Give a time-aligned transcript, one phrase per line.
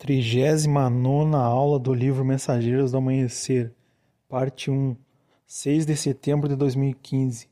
[0.00, 3.70] Trigésima nona aula do livro Mensageiros do Amanhecer,
[4.30, 4.96] parte 1,
[5.46, 7.50] 6 de setembro de 2015.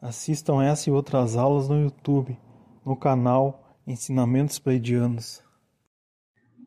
[0.00, 2.38] Assistam essa e outras aulas no YouTube,
[2.86, 5.42] no canal Ensinamentos Pleidianos.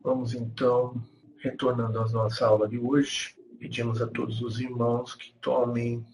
[0.04, 1.02] Vamos então,
[1.42, 6.04] retornando à nossa aula de hoje, pedimos a todos os irmãos que tomem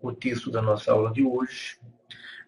[0.00, 1.76] o texto da nossa aula de hoje.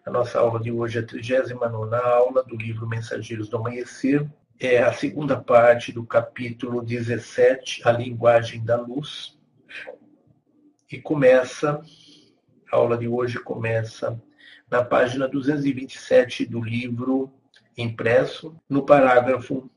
[0.05, 4.25] A nossa aula de hoje é a 39 aula do livro Mensageiros do Amanhecer,
[4.63, 9.35] é a segunda parte do capítulo 17, A Linguagem da Luz.
[10.91, 11.81] E começa,
[12.71, 14.21] a aula de hoje começa
[14.69, 17.33] na página 227 do livro
[17.75, 19.67] impresso, no parágrafo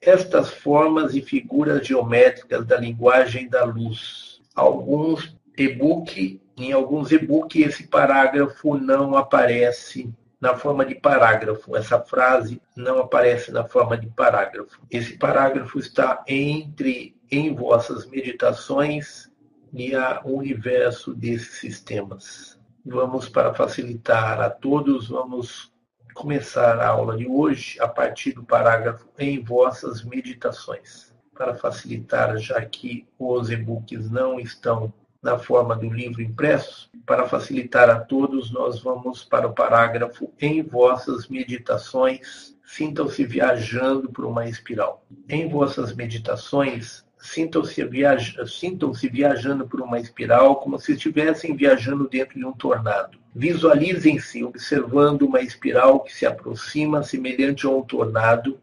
[0.00, 4.40] Estas formas e figuras geométricas da linguagem da luz.
[4.54, 11.76] Alguns e-book, em alguns e-book esse parágrafo não aparece na forma de parágrafo.
[11.76, 14.80] Essa frase não aparece na forma de parágrafo.
[14.90, 19.30] Esse parágrafo está entre em vossas meditações
[19.72, 22.58] e a universo desses sistemas.
[22.84, 25.72] Vamos para facilitar a todos, vamos
[26.14, 31.14] começar a aula de hoje a partir do parágrafo em vossas meditações.
[31.34, 36.90] Para facilitar, já que os e-books não estão na forma do livro impresso.
[37.04, 44.24] Para facilitar a todos, nós vamos para o parágrafo em vossas meditações, sintam-se viajando por
[44.24, 45.04] uma espiral.
[45.28, 52.38] Em vossas meditações, sintam-se viaja sintam viajando por uma espiral como se estivessem viajando dentro
[52.38, 53.18] de um tornado.
[53.34, 58.58] Visualizem-se observando uma espiral que se aproxima semelhante a um tornado,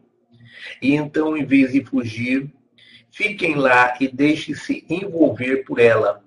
[0.80, 2.50] e então, em vez de fugir,
[3.10, 6.23] fiquem lá e deixem-se envolver por ela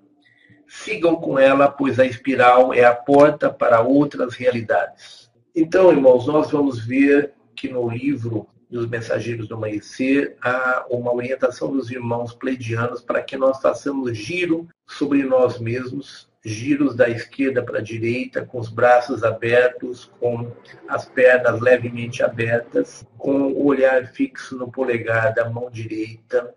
[0.67, 5.31] sigam com ela, pois a espiral é a porta para outras realidades.
[5.55, 11.71] Então, irmãos, nós vamos ver que no livro dos Mensageiros do Amanhecer há uma orientação
[11.71, 17.79] dos irmãos pleidianos para que nós façamos giro sobre nós mesmos, giros da esquerda para
[17.79, 20.51] a direita, com os braços abertos, com
[20.87, 26.53] as pernas levemente abertas, com o olhar fixo no polegar da mão direita.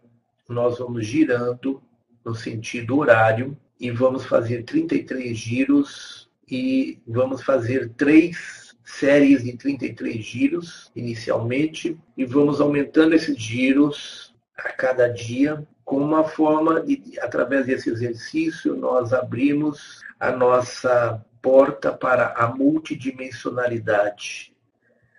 [0.48, 1.80] Nós vamos girando
[2.24, 10.16] no sentido horário e vamos fazer 33 giros e vamos fazer três séries de 33
[10.16, 17.66] giros inicialmente e vamos aumentando esses giros a cada dia com uma forma de através
[17.66, 24.54] desse exercício nós abrimos a nossa porta para a multidimensionalidade.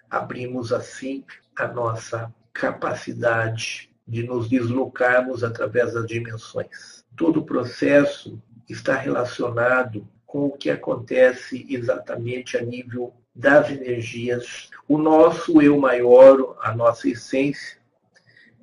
[0.09, 7.03] Abrimos assim a nossa capacidade de nos deslocarmos através das dimensões.
[7.15, 14.69] Todo o processo está relacionado com o que acontece exatamente a nível das energias.
[14.87, 17.77] O nosso eu maior, a nossa essência,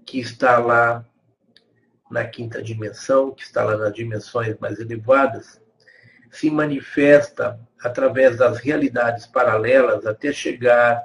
[0.05, 1.05] que está lá
[2.11, 5.61] na quinta dimensão, que está lá nas dimensões mais elevadas,
[6.31, 11.03] se manifesta através das realidades paralelas até chegar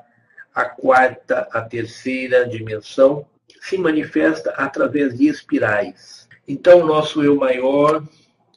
[0.53, 3.25] à quarta, à terceira dimensão,
[3.61, 6.27] se manifesta através de espirais.
[6.47, 8.03] Então, nosso eu maior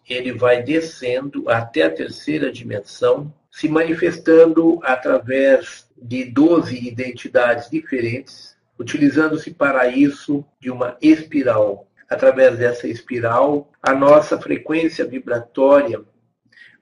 [0.08, 9.52] ele vai descendo até a terceira dimensão, se manifestando através de 12 identidades diferentes, utilizando-se
[9.52, 11.88] para isso de uma espiral.
[12.08, 16.00] Através dessa espiral, a nossa frequência vibratória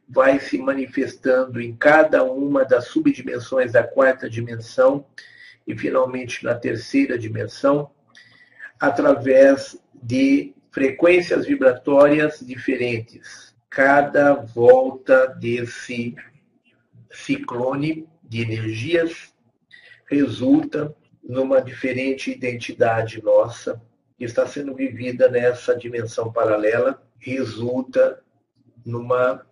[0.07, 5.07] vai se manifestando em cada uma das subdimensões da quarta dimensão
[5.67, 7.91] e finalmente na terceira dimensão,
[8.79, 13.55] através de frequências vibratórias diferentes.
[13.71, 16.17] Cada volta desse
[17.13, 19.33] ciclone de energias
[20.07, 20.93] resulta
[21.23, 23.81] numa diferente identidade nossa
[24.19, 28.21] que está sendo vivida nessa dimensão paralela, resulta
[28.85, 29.47] numa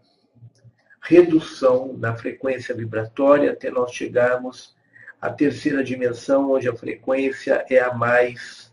[1.00, 4.74] redução na frequência vibratória até nós chegarmos
[5.20, 8.72] à terceira dimensão, onde a frequência é a mais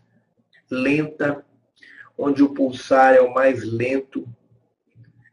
[0.68, 1.44] lenta
[2.20, 4.28] onde o pulsar é o mais lento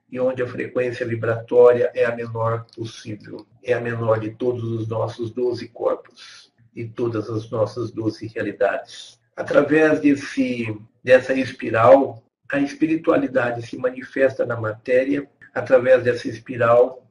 [0.09, 3.45] e onde a frequência vibratória é a menor possível.
[3.61, 9.19] É a menor de todos os nossos 12 corpos e todas as nossas 12 realidades.
[9.35, 15.29] Através desse, dessa espiral, a espiritualidade se manifesta na matéria.
[15.53, 17.05] Através dessa espiral,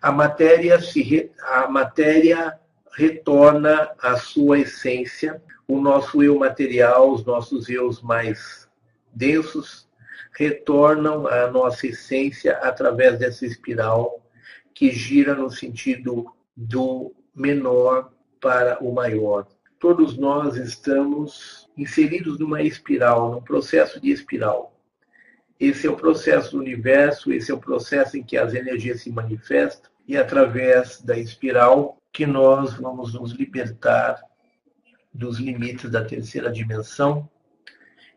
[0.00, 2.58] a matéria, se, a matéria
[2.96, 8.67] retorna à sua essência, o nosso eu material, os nossos eus mais
[9.14, 9.88] densos
[10.36, 14.22] retornam à nossa essência através dessa espiral
[14.74, 19.46] que gira no sentido do menor para o maior.
[19.78, 24.74] todos nós estamos inseridos numa espiral, num processo de espiral.
[25.58, 29.10] Esse é o processo do universo, esse é o processo em que as energias se
[29.10, 34.20] manifestam, e através da espiral que nós vamos nos libertar
[35.12, 37.28] dos limites da terceira dimensão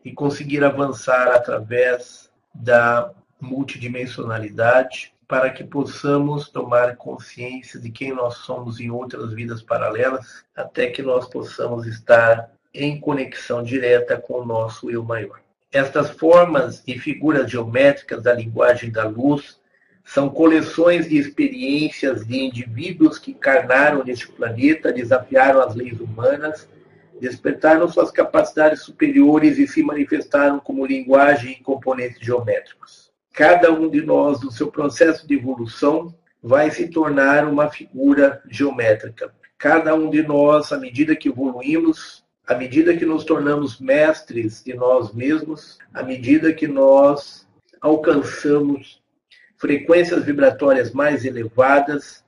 [0.04, 3.10] e conseguir avançar através da
[3.40, 10.88] multidimensionalidade para que possamos tomar consciência de quem nós somos em outras vidas paralelas, até
[10.88, 15.40] que nós possamos estar em conexão direta com o nosso eu maior.
[15.72, 19.58] Estas formas e figuras geométricas da linguagem da luz
[20.04, 26.68] são coleções de experiências de indivíduos que encarnaram neste planeta, desafiaram as leis humanas,
[27.22, 33.12] despertaram suas capacidades superiores e se manifestaram como linguagem e componentes geométricos.
[33.32, 39.32] Cada um de nós, no seu processo de evolução, vai se tornar uma figura geométrica.
[39.56, 44.74] Cada um de nós, à medida que evoluímos, à medida que nos tornamos mestres de
[44.74, 47.46] nós mesmos, à medida que nós
[47.80, 49.00] alcançamos
[49.56, 52.24] frequências vibratórias mais elevadas,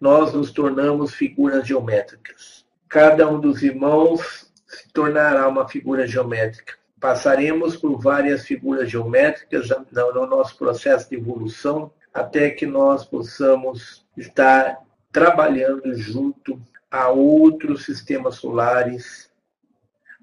[0.00, 2.49] nós nos tornamos figuras geométricas.
[2.90, 6.74] Cada um dos irmãos se tornará uma figura geométrica.
[6.98, 14.80] Passaremos por várias figuras geométricas no nosso processo de evolução até que nós possamos estar
[15.12, 16.60] trabalhando junto
[16.90, 19.30] a outros sistemas solares,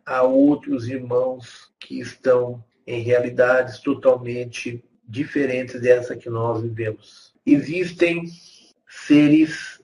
[0.06, 7.34] a outros irmãos que estão em realidades totalmente diferentes dessa que nós vivemos.
[7.46, 8.26] Existem
[8.90, 9.77] seres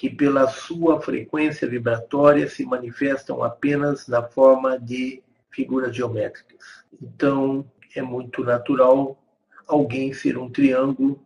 [0.00, 6.86] que, pela sua frequência vibratória, se manifestam apenas na forma de figuras geométricas.
[7.02, 9.22] Então, é muito natural
[9.68, 11.22] alguém ser um triângulo,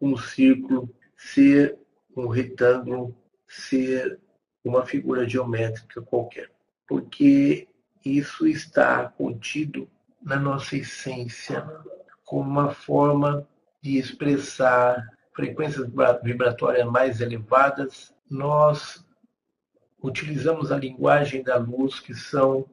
[0.00, 1.78] um círculo, ser
[2.16, 4.18] um retângulo, ser
[4.64, 6.50] uma figura geométrica qualquer,
[6.88, 7.68] porque
[8.04, 9.88] isso está contido
[10.20, 11.64] na nossa essência
[12.24, 13.46] como uma forma
[13.80, 15.00] de expressar
[15.34, 15.86] frequências
[16.22, 19.04] vibratórias mais elevadas, nós
[20.02, 22.66] utilizamos a linguagem da luz, que são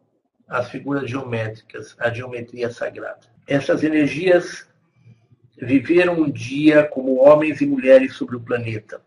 [0.47, 3.21] as figuras geométricas, a geometria sagrada.
[3.47, 4.67] Essas energias
[5.57, 9.01] viveram um dia como homens e mulheres sobre o planeta.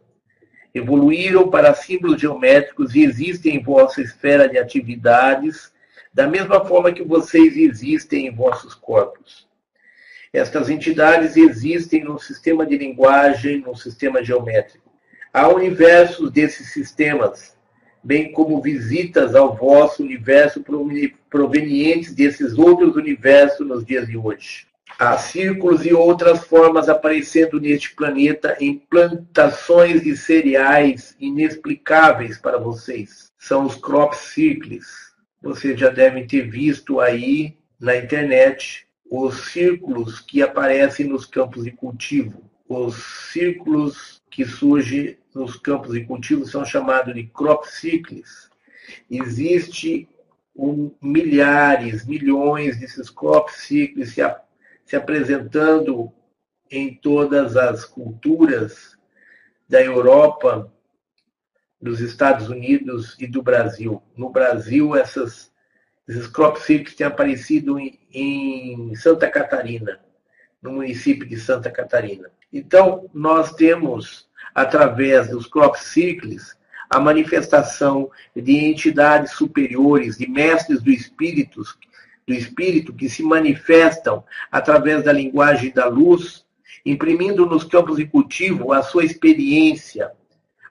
[0.75, 5.73] Evoluíram para símbolos geométricos e existem em vossa esfera de atividades,
[6.13, 9.47] da mesma forma que vocês existem em vossos corpos.
[10.35, 14.93] Estas entidades existem no sistema de linguagem, no sistema geométrico.
[15.33, 17.57] Há universos desses sistemas,
[18.03, 20.61] bem como visitas ao vosso universo
[21.31, 24.67] provenientes desses outros universos nos dias de hoje.
[24.99, 33.31] Há círculos e outras formas aparecendo neste planeta em plantações de cereais inexplicáveis para vocês.
[33.39, 35.15] São os crop circles.
[35.41, 41.71] Vocês já devem ter visto aí na internet os círculos que aparecem nos campos de
[41.71, 42.51] cultivo.
[42.69, 42.97] Os
[43.33, 48.51] círculos que surgem nos campos de cultivo são chamados de crop cycles.
[49.11, 50.09] Existe
[50.57, 54.23] um, milhares, milhões desses crop cycles se,
[54.85, 56.13] se apresentando
[56.71, 58.97] em todas as culturas
[59.69, 60.73] da Europa,
[61.81, 64.03] dos Estados Unidos e do Brasil.
[64.17, 65.53] No Brasil, essas
[66.07, 70.01] esses crop circles têm aparecido em, em Santa Catarina,
[70.61, 72.31] no município de Santa Catarina.
[72.53, 76.57] Então, nós temos, através dos crop circles,
[76.91, 81.63] a manifestação de entidades superiores, de mestres do espírito,
[82.27, 86.45] do espírito que se manifestam através da linguagem da luz,
[86.85, 90.13] imprimindo nos campos de cultivo a sua experiência,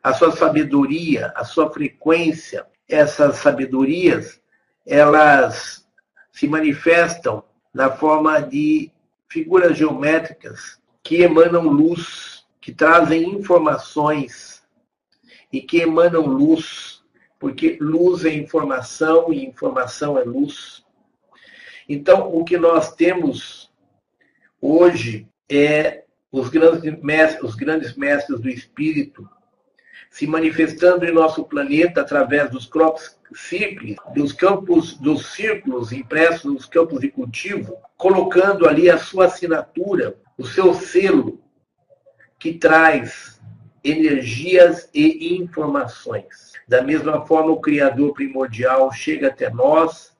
[0.01, 2.65] a sua sabedoria, a sua frequência.
[2.87, 4.39] Essas sabedorias
[4.85, 5.87] elas
[6.31, 8.91] se manifestam na forma de
[9.27, 14.63] figuras geométricas que emanam luz, que trazem informações
[15.51, 17.03] e que emanam luz,
[17.39, 20.83] porque luz é informação e informação é luz.
[21.87, 23.71] Então, o que nós temos
[24.61, 29.29] hoje é os grandes mestres, os grandes mestres do espírito
[30.13, 36.67] se manifestando em nosso planeta através dos crops círculos, dos campos, dos círculos impressos nos
[36.67, 41.41] campos de cultivo, colocando ali a sua assinatura, o seu selo,
[42.37, 43.41] que traz
[43.83, 46.53] energias e informações.
[46.67, 50.15] Da mesma forma, o Criador primordial chega até nós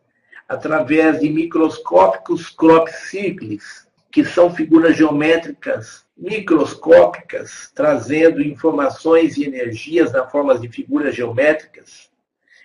[0.49, 10.25] através de microscópicos crop círculos, que são figuras geométricas microscópicas, trazendo informações e energias na
[10.25, 12.09] forma de figuras geométricas,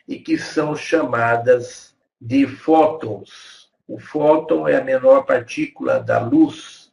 [0.06, 3.68] e que são chamadas de fótons.
[3.88, 6.92] O fóton é a menor partícula da luz,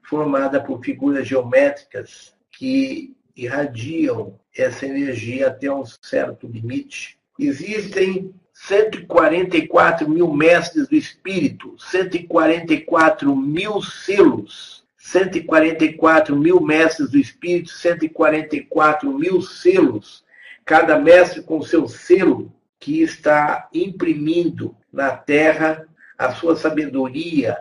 [0.00, 7.18] formada por figuras geométricas que irradiam essa energia até um certo limite.
[7.36, 14.77] Existem 144 mil mestres do espírito, 144 mil selos,
[15.08, 20.22] 144 mil mestres do espírito, 144 mil selos,
[20.66, 25.88] cada mestre com seu selo que está imprimindo na terra
[26.18, 27.58] a sua sabedoria,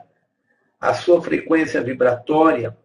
[0.79, 2.77] a sua frequência vibratória,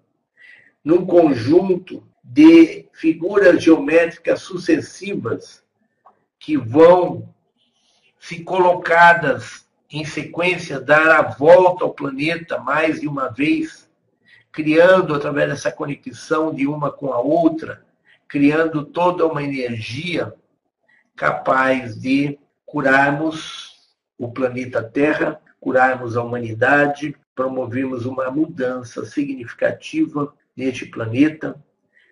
[0.85, 5.64] num conjunto de figuras geométricas sucessivas
[6.38, 7.28] que vão
[8.16, 13.81] se colocadas em sequência, dar a volta ao planeta mais de uma vez,
[14.52, 17.85] criando, através dessa conexão de uma com a outra,
[18.28, 20.35] criando toda uma energia
[21.16, 23.73] capaz de curarmos
[24.18, 31.61] o planeta Terra, curarmos a humanidade, promovermos uma mudança significativa neste planeta,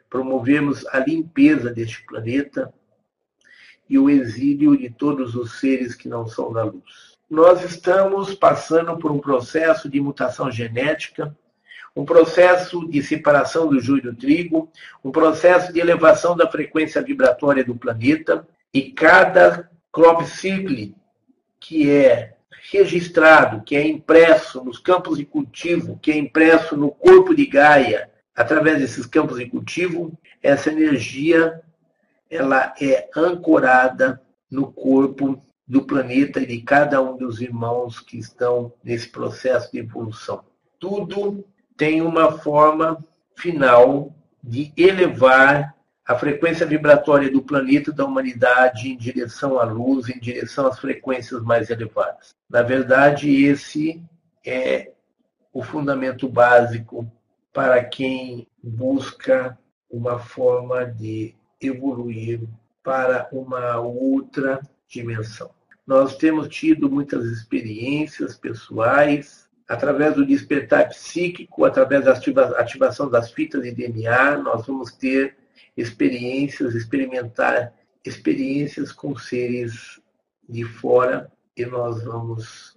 [0.08, 2.72] promovermos a limpeza deste planeta,
[3.88, 7.18] e o exílio de todos os seres que não são da luz.
[7.28, 11.36] Nós estamos passando por um processo de mutação genética,
[11.94, 14.70] um processo de separação do joio do trigo,
[15.04, 20.94] um processo de elevação da frequência vibratória do planeta, e cada crop cycle
[21.58, 22.34] que é
[22.70, 28.10] registrado, que é impresso nos campos de cultivo, que é impresso no corpo de Gaia,
[28.34, 31.60] através desses campos de cultivo, essa energia
[32.30, 38.72] ela é ancorada no corpo do planeta e de cada um dos irmãos que estão
[38.82, 40.44] nesse processo de evolução.
[40.78, 41.44] Tudo
[41.80, 43.02] tem uma forma
[43.34, 45.74] final de elevar
[46.06, 51.42] a frequência vibratória do planeta da humanidade em direção à luz, em direção às frequências
[51.42, 52.34] mais elevadas.
[52.50, 54.04] Na verdade, esse
[54.44, 54.92] é
[55.54, 57.10] o fundamento básico
[57.50, 59.58] para quem busca
[59.90, 62.42] uma forma de evoluir
[62.84, 65.50] para uma outra dimensão.
[65.86, 72.12] Nós temos tido muitas experiências pessoais, através do despertar psíquico, através da
[72.58, 75.36] ativação das fitas de DNA, nós vamos ter
[75.76, 77.72] experiências, experimentar
[78.04, 80.00] experiências com seres
[80.48, 82.76] de fora e nós vamos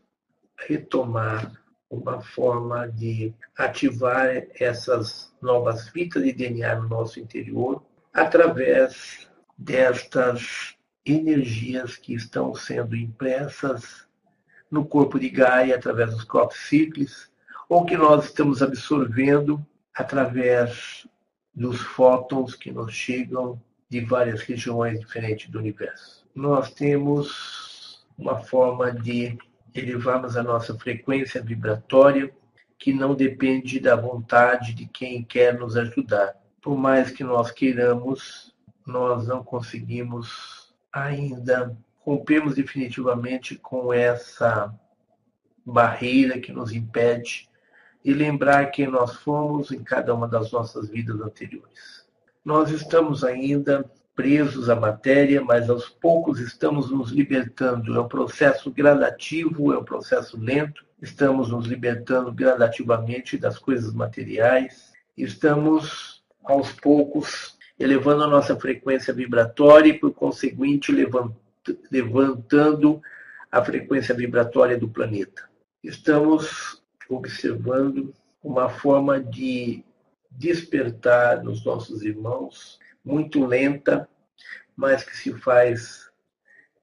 [0.67, 1.51] retomar
[1.89, 7.83] uma forma de ativar essas novas fitas de DNA no nosso interior
[8.13, 14.07] através destas energias que estão sendo impressas
[14.73, 16.51] no corpo de Gaia através dos crop
[17.69, 21.07] ou que nós estamos absorvendo através
[21.53, 26.27] dos fótons que nos chegam de várias regiões diferentes do universo.
[26.33, 29.37] Nós temos uma forma de
[29.73, 32.33] elevarmos a nossa frequência vibratória
[32.77, 38.55] que não depende da vontade de quem quer nos ajudar por mais que nós queiramos,
[38.87, 44.73] nós não conseguimos ainda rompermos definitivamente com essa
[45.65, 47.49] barreira que nos impede
[48.03, 52.05] de lembrar quem nós fomos em cada uma das nossas vidas anteriores.
[52.43, 57.95] Nós estamos ainda presos à matéria, mas aos poucos estamos nos libertando.
[57.95, 60.85] É um processo gradativo, é um processo lento.
[61.01, 64.91] Estamos nos libertando gradativamente das coisas materiais.
[65.17, 71.42] Estamos aos poucos, elevando a nossa frequência vibratória e, por conseguinte, levantando
[73.51, 75.49] a frequência vibratória do planeta.
[75.83, 79.83] Estamos observando uma forma de
[80.31, 84.09] despertar nos nossos irmãos, muito lenta,
[84.75, 86.11] mas que se faz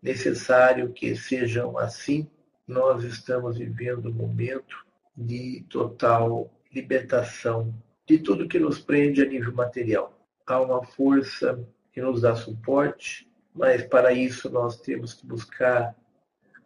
[0.02, 2.30] necessário que sejam assim.
[2.66, 4.84] Nós estamos vivendo um momento
[5.16, 7.74] de total libertação
[8.06, 10.16] de tudo que nos prende a nível material.
[10.46, 15.94] Há uma força que nos dá suporte, mas para isso nós temos que buscar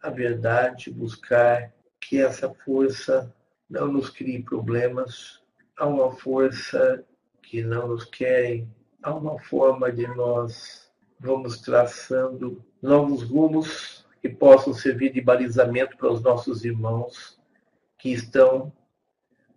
[0.02, 3.34] a verdade, buscar que essa força
[3.68, 5.42] não nos crie problemas.
[5.76, 7.04] Há uma força
[7.42, 8.66] que não nos quer,
[9.02, 16.12] há uma forma de nós vamos traçando novos rumos que possam servir de balizamento para
[16.12, 17.40] os nossos irmãos
[17.98, 18.72] que estão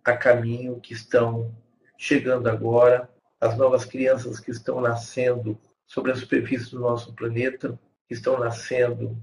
[0.04, 1.54] a caminho, que estão
[1.96, 8.38] chegando agora, as novas crianças que estão nascendo sobre a superfície do nosso planeta, estão
[8.38, 9.18] nascendo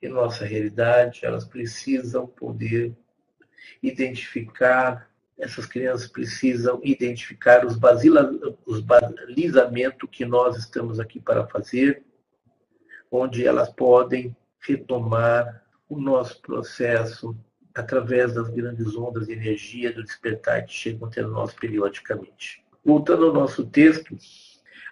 [0.00, 2.94] em nossa realidade, elas precisam poder
[3.82, 8.30] identificar, essas crianças precisam identificar os, basila,
[8.66, 12.04] os balizamentos que nós estamos aqui para fazer,
[13.10, 17.36] onde elas podem retomar o nosso processo
[17.74, 22.64] através das grandes ondas de energia do despertar que chegam até nós periodicamente.
[22.84, 24.16] Voltando ao nosso texto,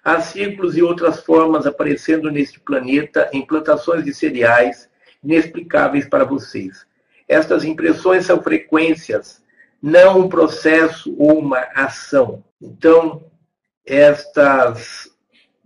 [0.06, 4.88] há ciclos e outras formas aparecendo neste planeta em plantações de cereais
[5.20, 6.86] inexplicáveis para vocês.
[7.26, 9.42] Estas impressões são frequências,
[9.82, 12.44] não um processo ou uma ação.
[12.62, 13.28] Então,
[13.84, 15.10] estas,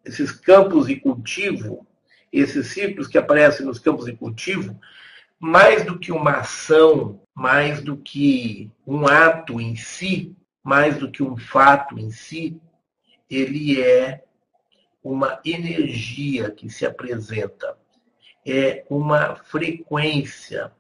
[0.06, 1.86] esses campos de cultivo,
[2.32, 4.74] esses ciclos que aparecem nos campos de cultivo,
[5.38, 11.22] mais do que uma ação, mais do que um ato em si, mais do que
[11.22, 12.58] um fato em si,
[13.28, 14.24] ele é
[15.02, 17.76] uma energia que se apresenta,
[18.46, 20.72] é uma frequência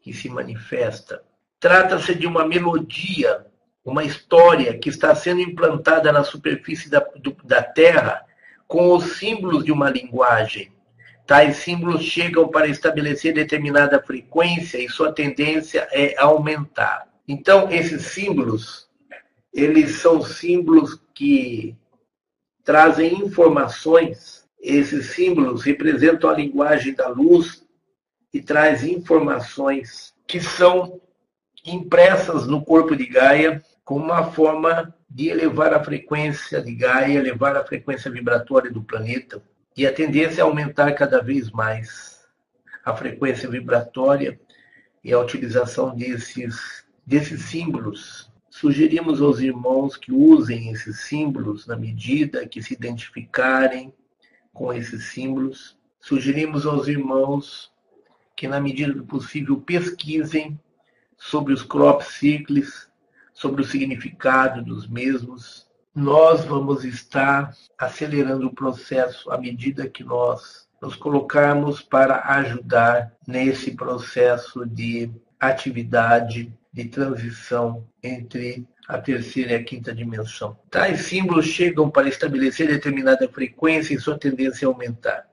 [0.00, 1.22] que se manifesta.
[1.58, 3.46] Trata-se de uma melodia,
[3.84, 8.24] uma história que está sendo implantada na superfície da, do, da Terra
[8.66, 10.72] com os símbolos de uma linguagem.
[11.26, 17.08] Tais símbolos chegam para estabelecer determinada frequência e sua tendência é aumentar.
[17.26, 18.88] Então, esses símbolos,
[19.52, 21.76] eles são símbolos que
[22.66, 24.44] trazem informações.
[24.60, 27.64] Esses símbolos representam a linguagem da luz
[28.34, 31.00] e traz informações que são
[31.64, 37.56] impressas no corpo de Gaia como uma forma de elevar a frequência de Gaia, elevar
[37.56, 39.40] a frequência vibratória do planeta,
[39.76, 42.26] e a tendência é aumentar cada vez mais
[42.84, 44.40] a frequência vibratória
[45.04, 48.25] e a utilização desses, desses símbolos.
[48.58, 53.92] Sugerimos aos irmãos que usem esses símbolos na medida que se identificarem
[54.50, 55.76] com esses símbolos.
[56.00, 57.70] Sugerimos aos irmãos
[58.34, 60.58] que, na medida do possível, pesquisem
[61.18, 62.90] sobre os crop cycles,
[63.34, 65.68] sobre o significado dos mesmos.
[65.94, 73.72] Nós vamos estar acelerando o processo à medida que nós nos colocarmos para ajudar nesse
[73.72, 80.58] processo de atividade, de transição entre a terceira e a quinta dimensão.
[80.70, 85.26] Tais símbolos chegam para estabelecer determinada frequência e sua tendência a aumentar.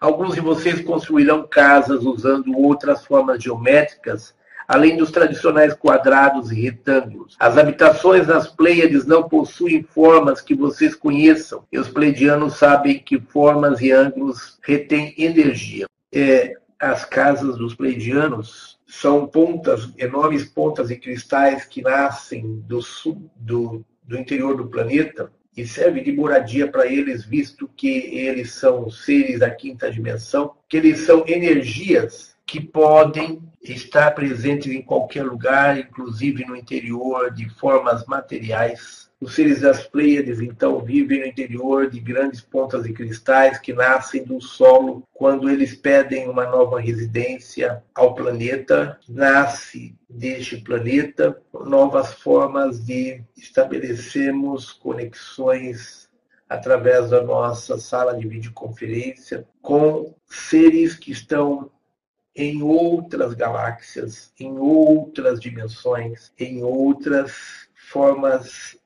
[0.00, 4.36] Alguns de vocês construirão casas usando outras formas geométricas,
[4.68, 7.34] além dos tradicionais quadrados e retângulos.
[7.40, 13.20] As habitações nas Pleiades não possuem formas que vocês conheçam, e os pleidianos sabem que
[13.20, 15.86] formas e ângulos retêm energia.
[16.12, 16.54] É,
[16.84, 22.80] as casas dos pleidianos são pontas, enormes pontas de cristais que nascem do,
[23.36, 28.90] do, do interior do planeta e serve de moradia para eles, visto que eles são
[28.90, 35.78] seres da quinta dimensão, que eles são energias que podem estar presentes em qualquer lugar,
[35.78, 41.98] inclusive no interior, de formas materiais os seres das Pleiades, então, vivem no interior de
[41.98, 48.14] grandes pontas de cristais que nascem do solo quando eles pedem uma nova residência ao
[48.14, 49.00] planeta.
[49.08, 56.10] Nasce deste planeta novas formas de estabelecermos conexões
[56.46, 61.70] através da nossa sala de videoconferência com seres que estão
[62.36, 68.76] em outras galáxias, em outras dimensões, em outras formas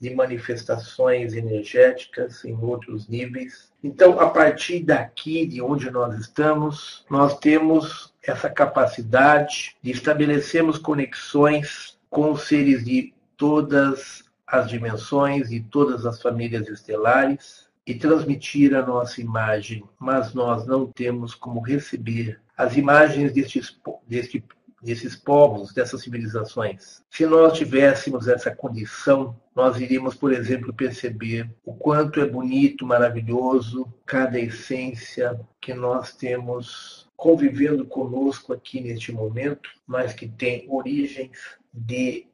[0.00, 3.72] de manifestações energéticas em outros níveis.
[3.82, 11.98] Então, a partir daqui, de onde nós estamos, nós temos essa capacidade de estabelecermos conexões
[12.10, 19.20] com seres de todas as dimensões e todas as famílias estelares e transmitir a nossa
[19.20, 23.62] imagem, mas nós não temos como receber as imagens deste,
[24.06, 24.44] deste
[24.82, 27.02] desses povos, dessas civilizações.
[27.10, 33.92] Se nós tivéssemos essa condição, nós iríamos, por exemplo, perceber o quanto é bonito, maravilhoso
[34.06, 42.26] cada essência que nós temos convivendo conosco aqui neste momento, mas que tem origens de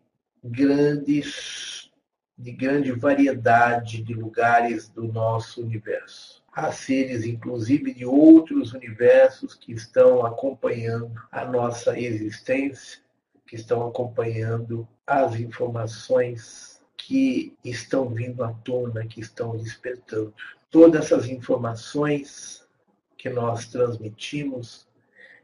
[0.43, 1.91] grandes
[2.37, 9.73] de grande variedade de lugares do nosso universo há seres, inclusive, de outros universos que
[9.73, 13.01] estão acompanhando a nossa existência,
[13.47, 20.33] que estão acompanhando as informações que estão vindo à tona, que estão despertando.
[20.71, 22.67] Todas essas informações
[23.19, 24.87] que nós transmitimos,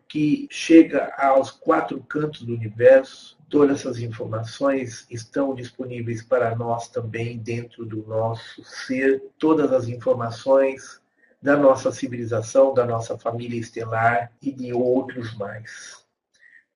[0.09, 7.39] que chega aos quatro cantos do universo, todas essas informações estão disponíveis para nós também
[7.39, 9.23] dentro do nosso ser.
[9.39, 11.00] Todas as informações
[11.43, 16.05] da nossa civilização, da nossa família estelar e de outros mais.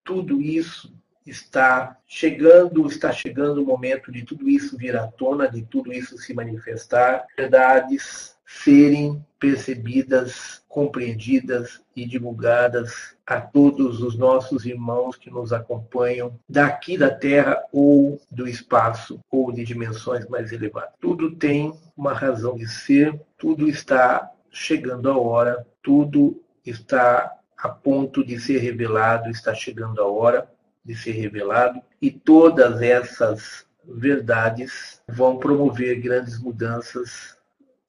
[0.02, 0.92] Tudo isso
[1.26, 6.18] está chegando, está chegando o momento de tudo isso vir à tona, de tudo isso
[6.18, 15.52] se manifestar, verdades serem percebidas, compreendidas e divulgadas a todos os nossos irmãos que nos
[15.52, 20.94] acompanham daqui da Terra ou do espaço ou de dimensões mais elevadas.
[21.00, 28.24] Tudo tem uma razão de ser, tudo está chegando a hora, tudo está a ponto
[28.24, 30.48] de ser revelado, está chegando a hora
[30.84, 37.36] de ser revelado, e todas essas verdades vão promover grandes mudanças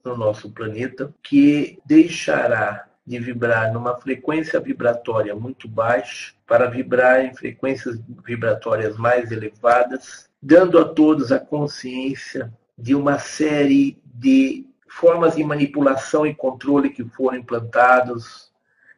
[0.03, 7.35] no nosso planeta, que deixará de vibrar numa frequência vibratória muito baixa para vibrar em
[7.35, 14.65] frequências vibratórias mais elevadas, dando a todos a consciência de uma série de
[14.95, 18.49] formas de manipulação e controle que foram implantados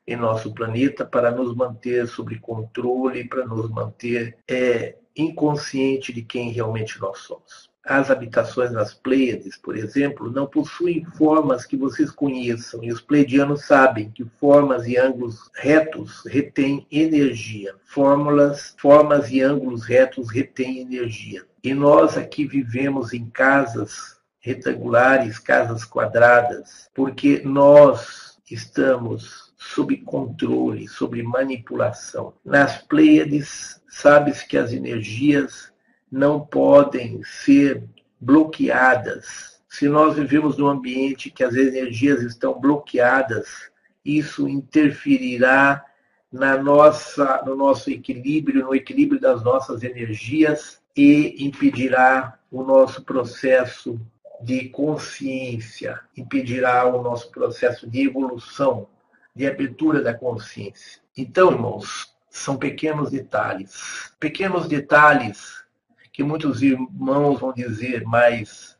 [0.05, 6.51] em nosso planeta para nos manter sob controle, para nos manter é, inconsciente de quem
[6.51, 7.67] realmente nós somos.
[7.83, 13.65] As habitações nas Pleiades, por exemplo, não possuem formas que vocês conheçam, e os pleidianos
[13.65, 17.73] sabem que formas e ângulos retos retêm energia.
[17.85, 21.43] Fórmulas, formas e ângulos retos retêm energia.
[21.63, 24.16] E nós aqui vivemos em casas
[24.47, 32.33] retangulares, casas quadradas, porque nós estamos sob controle, sob manipulação.
[32.45, 35.73] Nas Pleiades, sabe-se que as energias
[36.09, 37.83] não podem ser
[38.19, 39.59] bloqueadas.
[39.67, 43.69] Se nós vivemos num ambiente que as energias estão bloqueadas,
[44.05, 45.83] isso interferirá
[46.31, 53.99] na nossa, no nosso equilíbrio, no equilíbrio das nossas energias e impedirá o nosso processo
[54.41, 58.87] de consciência, impedirá o nosso processo de evolução,
[59.35, 61.01] de abertura da consciência.
[61.15, 64.13] Então, irmãos, são pequenos detalhes.
[64.19, 65.63] Pequenos detalhes
[66.11, 68.75] que muitos irmãos vão dizer, mas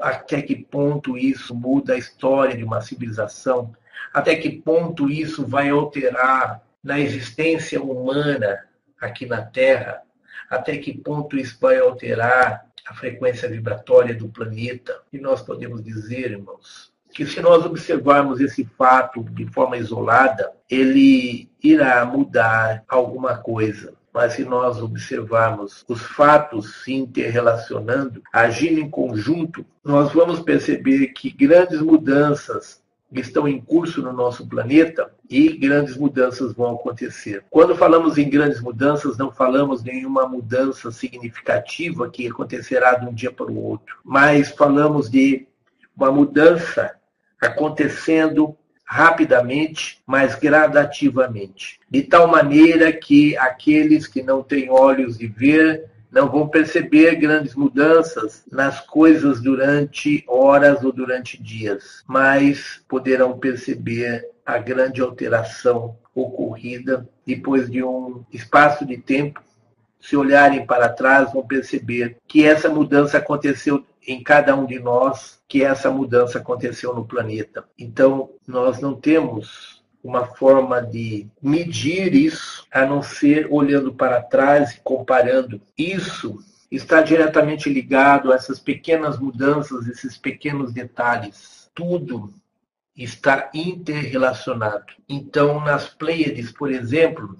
[0.00, 3.74] até que ponto isso muda a história de uma civilização?
[4.12, 8.66] Até que ponto isso vai alterar na existência humana
[9.00, 10.02] aqui na Terra?
[10.48, 15.00] Até que ponto isso vai alterar a frequência vibratória do planeta?
[15.12, 21.48] E nós podemos dizer, irmãos, que se nós observarmos esse fato de forma isolada, ele
[21.62, 23.94] irá mudar alguma coisa.
[24.12, 31.30] Mas se nós observarmos os fatos se interrelacionando, agindo em conjunto, nós vamos perceber que
[31.30, 32.83] grandes mudanças
[33.20, 37.44] estão em curso no nosso planeta e grandes mudanças vão acontecer.
[37.50, 43.32] Quando falamos em grandes mudanças, não falamos nenhuma mudança significativa que acontecerá de um dia
[43.32, 45.46] para o outro, mas falamos de
[45.96, 46.94] uma mudança
[47.40, 55.90] acontecendo rapidamente, mas gradativamente, de tal maneira que aqueles que não têm olhos de ver
[56.14, 64.30] não vão perceber grandes mudanças nas coisas durante horas ou durante dias, mas poderão perceber
[64.46, 69.42] a grande alteração ocorrida depois de um espaço de tempo.
[70.00, 75.40] Se olharem para trás, vão perceber que essa mudança aconteceu em cada um de nós
[75.48, 77.64] que essa mudança aconteceu no planeta.
[77.76, 79.73] Então, nós não temos
[80.04, 85.58] uma forma de medir isso a não ser olhando para trás e comparando.
[85.78, 86.38] Isso
[86.70, 91.70] está diretamente ligado a essas pequenas mudanças, esses pequenos detalhes.
[91.74, 92.30] Tudo
[92.94, 94.92] está interrelacionado.
[95.08, 97.38] Então, nas Pleiades, por exemplo,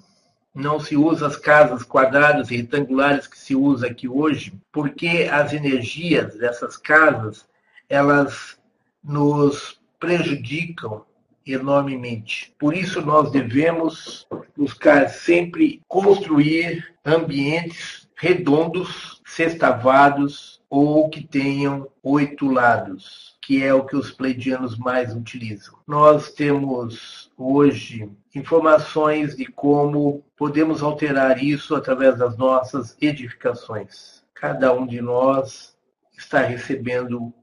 [0.53, 5.53] não se usa as casas quadradas e retangulares que se usa aqui hoje, porque as
[5.53, 7.45] energias dessas casas,
[7.87, 8.57] elas
[9.03, 11.05] nos prejudicam
[11.45, 12.53] enormemente.
[12.57, 14.27] Por isso nós devemos
[14.57, 23.95] buscar sempre construir ambientes redondos, sextavados ou que tenham oito lados, que é o que
[23.95, 25.75] os pleidianos mais utilizam.
[25.85, 34.23] Nós temos hoje informações de como podemos alterar isso através das nossas edificações.
[34.33, 35.75] Cada um de nós
[36.17, 37.33] está recebendo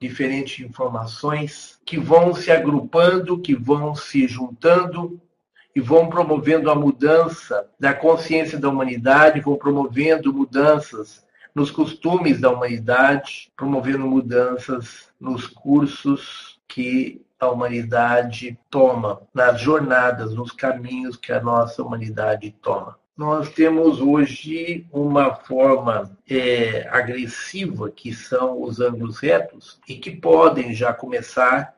[0.00, 5.20] diferentes informações que vão se agrupando, que vão se juntando
[5.74, 12.50] e vão promovendo a mudança da consciência da humanidade, vão promovendo mudanças nos costumes da
[12.50, 21.40] humanidade, promovendo mudanças nos cursos que a humanidade toma, nas jornadas, nos caminhos que a
[21.40, 22.98] nossa humanidade toma.
[23.18, 30.72] Nós temos hoje uma forma é, agressiva, que são os ângulos retos, e que podem
[30.72, 31.74] já começar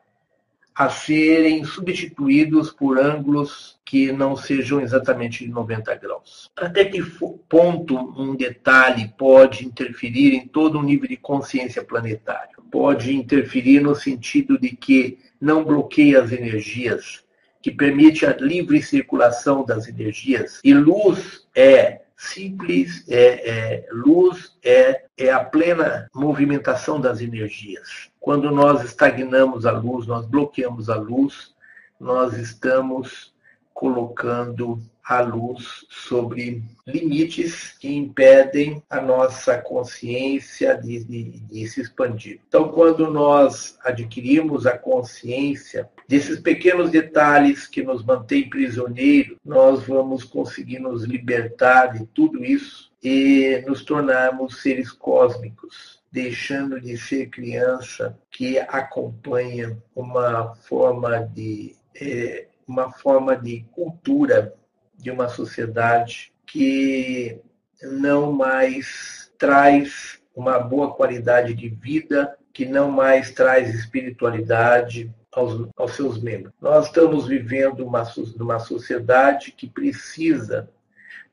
[0.74, 6.50] a serem substituídos por ângulos que não sejam exatamente de 90 graus.
[6.55, 7.03] Até que
[7.48, 12.55] ponto um detalhe pode interferir em todo o nível de consciência planetária?
[12.70, 17.24] Pode interferir no sentido de que não bloqueia as energias,
[17.62, 20.61] que permite a livre circulação das energias.
[20.64, 28.11] E luz é simples, é, é, luz é, é a plena movimentação das energias.
[28.18, 31.55] Quando nós estagnamos a luz, nós bloqueamos a luz,
[31.99, 33.33] nós estamos
[33.73, 34.79] colocando
[35.11, 42.38] a luz sobre limites que impedem a nossa consciência de, de, de, se expandir.
[42.46, 50.23] Então, quando nós adquirimos a consciência desses pequenos detalhes que nos mantêm prisioneiros, nós vamos
[50.23, 58.16] conseguir nos libertar de tudo isso e nos tornarmos seres cósmicos deixando de ser criança
[58.31, 64.55] que acompanha uma forma de é, uma forma de cultura
[65.00, 67.40] de uma sociedade que
[67.82, 75.92] não mais traz uma boa qualidade de vida, que não mais traz espiritualidade aos, aos
[75.92, 76.52] seus membros.
[76.60, 78.04] Nós estamos vivendo uma,
[78.38, 80.68] uma sociedade que precisa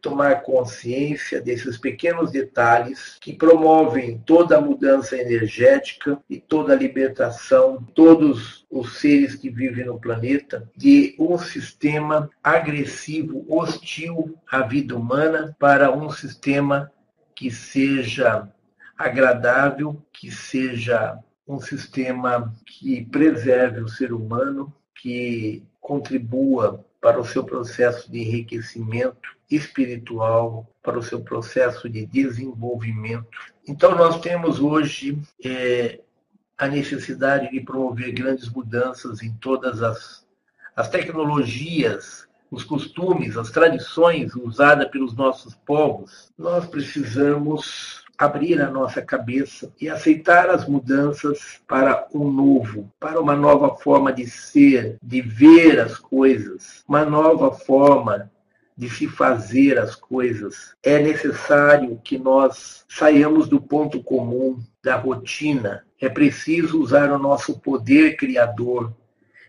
[0.08, 7.86] tomar consciência desses pequenos detalhes que promovem toda a mudança energética e toda a libertação
[7.94, 15.54] todos os seres que vivem no planeta de um sistema agressivo, hostil à vida humana
[15.60, 16.90] para um sistema
[17.36, 18.48] que seja
[18.98, 27.44] agradável, que seja um sistema que preserve o ser humano, que contribua para o seu
[27.44, 33.28] processo de enriquecimento espiritual, para o seu processo de desenvolvimento.
[33.68, 36.02] Então, nós temos hoje é,
[36.58, 40.26] a necessidade de promover grandes mudanças em todas as,
[40.76, 46.32] as tecnologias, os costumes, as tradições usadas pelos nossos povos.
[46.38, 53.36] Nós precisamos abrir a nossa cabeça e aceitar as mudanças para o novo, para uma
[53.36, 58.32] nova forma de ser, de ver as coisas, uma nova forma
[58.76, 60.76] de se fazer as coisas.
[60.84, 65.84] É necessário que nós saiamos do ponto comum, da rotina.
[66.00, 68.94] É preciso usar o nosso poder criador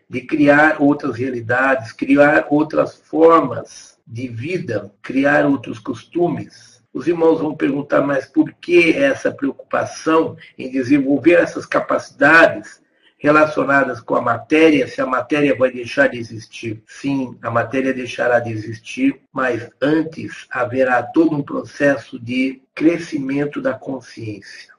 [0.08, 7.54] de criar outras realidades, criar outras formas de vida, criar outros costumes os irmãos vão
[7.54, 12.82] perguntar, mas por que essa preocupação em desenvolver essas capacidades
[13.18, 16.82] relacionadas com a matéria, se a matéria vai deixar de existir?
[16.86, 23.74] Sim, a matéria deixará de existir, mas antes haverá todo um processo de crescimento da
[23.74, 24.72] consciência.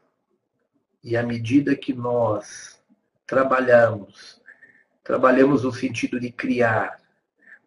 [1.04, 2.82] E à medida que nós
[3.28, 4.41] trabalhamos,
[5.04, 6.98] trabalhamos no sentido de criar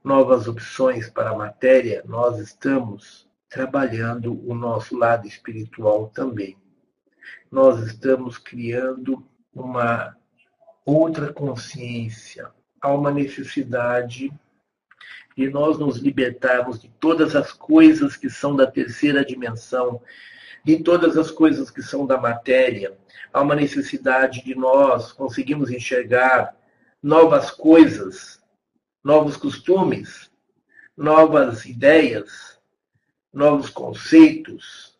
[0.03, 6.57] novas opções para a matéria, nós estamos trabalhando o nosso lado espiritual também.
[7.51, 9.23] Nós estamos criando
[9.55, 10.17] uma
[10.87, 12.51] outra consciência.
[12.81, 14.33] Há uma necessidade
[15.37, 20.01] de nós nos libertarmos de todas as coisas que são da terceira dimensão,
[20.65, 22.97] de todas as coisas que são da matéria.
[23.31, 26.57] Há uma necessidade de nós conseguirmos enxergar
[27.03, 28.43] novas coisas,
[29.05, 30.31] novos costumes,
[30.97, 32.52] novas ideias,
[33.33, 34.99] novos conceitos,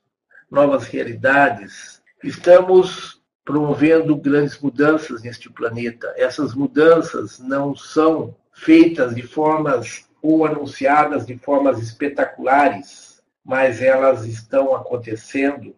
[0.51, 2.03] novas realidades.
[2.23, 6.13] Estamos promovendo grandes mudanças neste planeta.
[6.17, 14.75] Essas mudanças não são feitas de formas ou anunciadas de formas espetaculares, mas elas estão
[14.75, 15.75] acontecendo.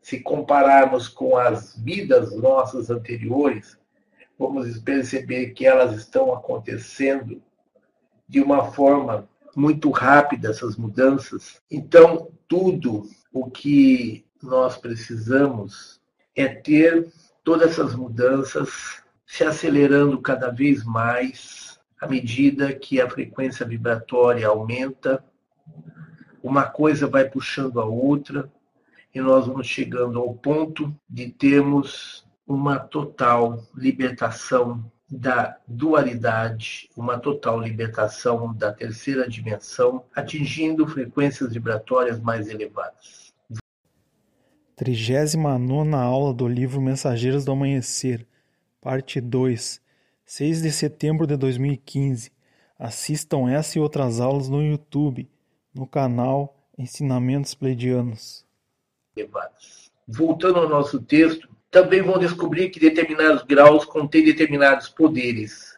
[0.00, 3.78] Se compararmos com as vidas nossas anteriores,
[4.38, 7.42] vamos perceber que elas estão acontecendo
[8.26, 11.60] de uma forma muito rápida essas mudanças.
[11.68, 16.00] Então, tudo o que nós precisamos
[16.36, 23.66] é ter todas essas mudanças se acelerando cada vez mais à medida que a frequência
[23.66, 25.24] vibratória aumenta,
[26.40, 28.48] uma coisa vai puxando a outra
[29.12, 37.60] e nós vamos chegando ao ponto de termos uma total libertação da dualidade, uma total
[37.60, 43.32] libertação da terceira dimensão, atingindo frequências vibratórias mais elevadas.
[44.76, 48.26] 39 aula do livro Mensageiros do Amanhecer,
[48.80, 49.80] parte 2,
[50.24, 52.30] 6 de setembro de 2015.
[52.78, 55.28] Assistam essa e outras aulas no YouTube,
[55.74, 58.46] no canal Ensinamentos Pleidianos.
[60.06, 65.76] Voltando ao nosso texto, também vão descobrir que determinados graus contêm determinados poderes.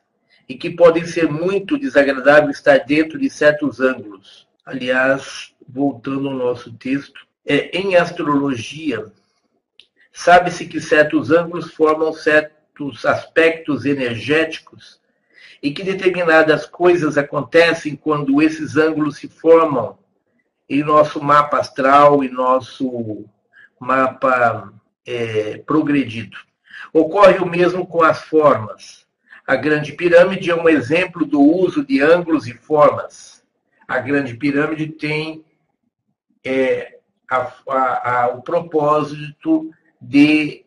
[0.48, 4.48] e que podem ser muito desagradáveis estar dentro de certos ângulos.
[4.66, 9.12] Aliás, voltando ao nosso texto, é, em astrologia,
[10.12, 15.00] sabe-se que certos ângulos formam certos aspectos energéticos
[15.62, 19.98] e que determinadas coisas acontecem quando esses ângulos se formam
[20.68, 23.24] em nosso mapa astral e nosso
[23.79, 24.72] mapa
[25.07, 26.37] é, progredido.
[26.93, 29.07] Ocorre o mesmo com as formas.
[29.47, 33.43] A Grande Pirâmide é um exemplo do uso de ângulos e formas.
[33.87, 35.45] A Grande Pirâmide tem
[36.45, 40.65] é, a, a, a, o propósito de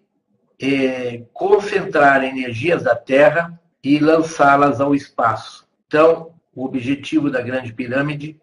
[0.61, 5.67] é, concentrar energias da Terra e lançá-las ao espaço.
[5.87, 8.39] Então, o objetivo da Grande Pirâmide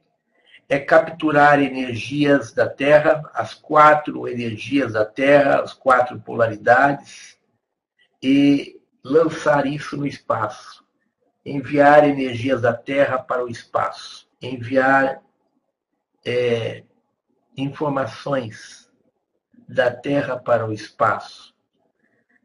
[0.71, 7.37] é capturar energias da Terra, as quatro energias da Terra, as quatro polaridades,
[8.23, 10.85] e lançar isso no espaço.
[11.45, 14.29] Enviar energias da Terra para o espaço.
[14.41, 15.21] Enviar
[16.25, 16.85] é,
[17.57, 18.89] informações
[19.69, 21.53] da Terra para o espaço.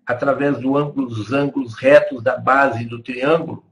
[0.03, 3.63] Através do ângulo, dos ângulos retos da base do triângulo,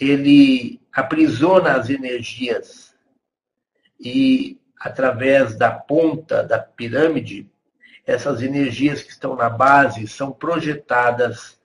[0.00, 2.93] ele aprisiona as energias
[4.04, 7.50] e através da ponta da pirâmide,
[8.06, 11.58] essas energias que estão na base são projetadas,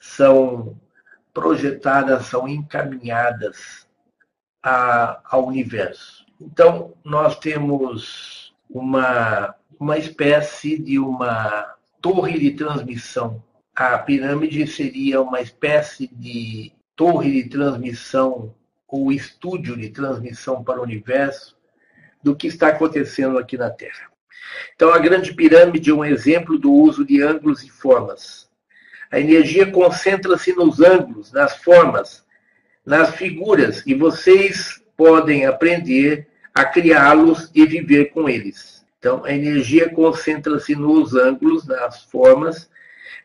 [0.00, 0.74] são
[1.34, 3.86] projetadas, são encaminhadas
[4.62, 6.24] a, ao universo.
[6.40, 13.42] Então, nós temos uma, uma espécie de uma torre de transmissão.
[13.74, 18.54] A pirâmide seria uma espécie de torre de transmissão
[18.88, 21.56] ou estúdio de transmissão para o universo,
[22.22, 24.12] do que está acontecendo aqui na Terra.
[24.74, 28.48] Então, a Grande Pirâmide é um exemplo do uso de ângulos e formas.
[29.10, 32.24] A energia concentra-se nos ângulos, nas formas,
[32.84, 38.84] nas figuras, e vocês podem aprender a criá-los e viver com eles.
[38.98, 42.70] Então, a energia concentra-se nos ângulos, nas formas,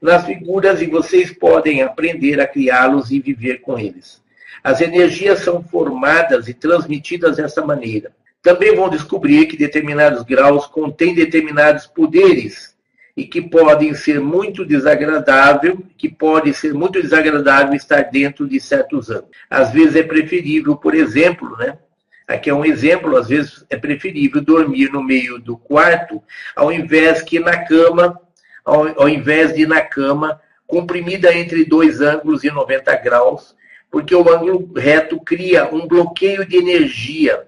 [0.02, 4.22] nas figuras, e vocês podem aprender a criá-los e viver com eles.
[4.64, 8.12] As energias são formadas e transmitidas dessa maneira
[8.48, 12.74] também vão descobrir que determinados graus contêm determinados poderes
[13.14, 19.10] e que podem ser muito desagradável, que pode ser muito desagradável estar dentro de certos
[19.10, 19.32] ângulos.
[19.50, 21.78] Às vezes é preferível, por exemplo, né?
[22.26, 26.24] Aqui é um exemplo, às vezes é preferível dormir no meio do quarto,
[26.56, 28.18] ao invés que na cama,
[28.64, 33.54] ao, ao invés de na cama, comprimida entre dois ângulos de 90 graus,
[33.92, 37.46] porque o ângulo reto cria um bloqueio de energia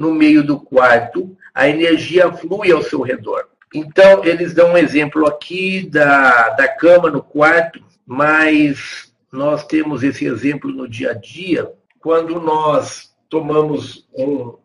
[0.00, 3.50] no meio do quarto, a energia flui ao seu redor.
[3.74, 10.24] Então, eles dão um exemplo aqui da, da cama no quarto, mas nós temos esse
[10.24, 14.56] exemplo no dia a dia quando nós tomamos um,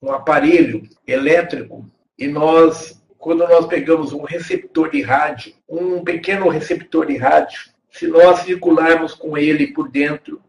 [0.00, 1.84] um aparelho elétrico
[2.18, 8.06] e nós, quando nós pegamos um receptor de rádio, um pequeno receptor de rádio, se
[8.06, 10.40] nós circularmos com ele por dentro,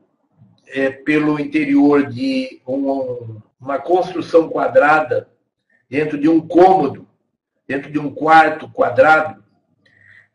[0.67, 5.28] é, pelo interior de um, uma construção quadrada
[5.89, 7.08] dentro de um cômodo,
[7.67, 9.43] dentro de um quarto quadrado,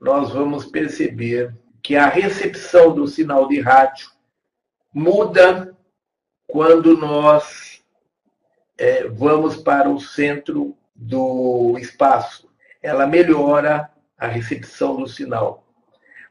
[0.00, 4.10] nós vamos perceber que a recepção do sinal de rádio
[4.92, 5.76] muda
[6.44, 7.84] quando nós
[8.76, 12.50] é, vamos para o centro do espaço.
[12.82, 15.64] Ela melhora a recepção do sinal.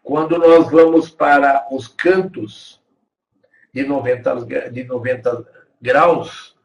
[0.03, 2.83] Quando nós vamos para os cantos
[3.73, 5.47] de 90, de 90
[5.81, 6.58] graus,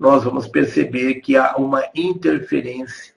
[0.00, 3.14] nós vamos perceber que há uma interferência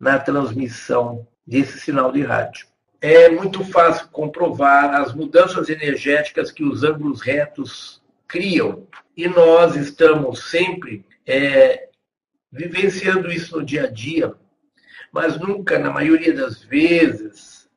[0.00, 2.66] na transmissão desse sinal de rádio.
[3.00, 8.84] É muito fácil comprovar as mudanças energéticas que os ângulos retos criam.
[9.16, 11.88] E nós estamos sempre é,
[12.50, 14.34] vivenciando isso no dia a dia,
[15.12, 17.70] mas nunca, na maioria das vezes,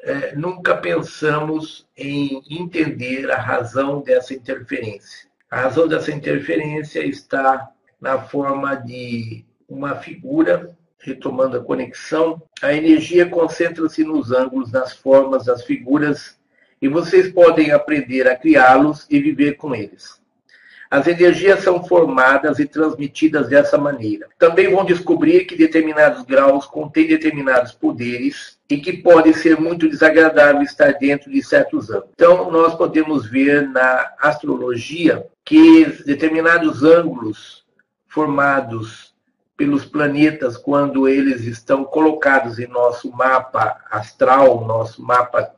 [0.00, 5.27] é, nunca pensamos em entender a razão dessa interferência.
[5.50, 12.42] A razão dessa interferência está na forma de uma figura, retomando a conexão.
[12.60, 16.38] A energia concentra-se nos ângulos, nas formas, das figuras,
[16.82, 20.20] e vocês podem aprender a criá-los e viver com eles.
[20.90, 24.28] As energias são formadas e transmitidas dessa maneira.
[24.38, 30.62] Também vão descobrir que determinados graus contêm determinados poderes e que pode ser muito desagradável
[30.62, 32.10] estar dentro de certos ângulos.
[32.14, 37.64] Então, nós podemos ver na astrologia que determinados ângulos
[38.06, 39.14] formados
[39.56, 45.52] pelos planetas quando eles estão colocados em nosso mapa astral, nosso mapa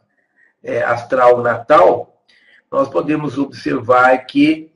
[0.63, 2.23] é, astral natal,
[2.71, 4.73] nós podemos observar que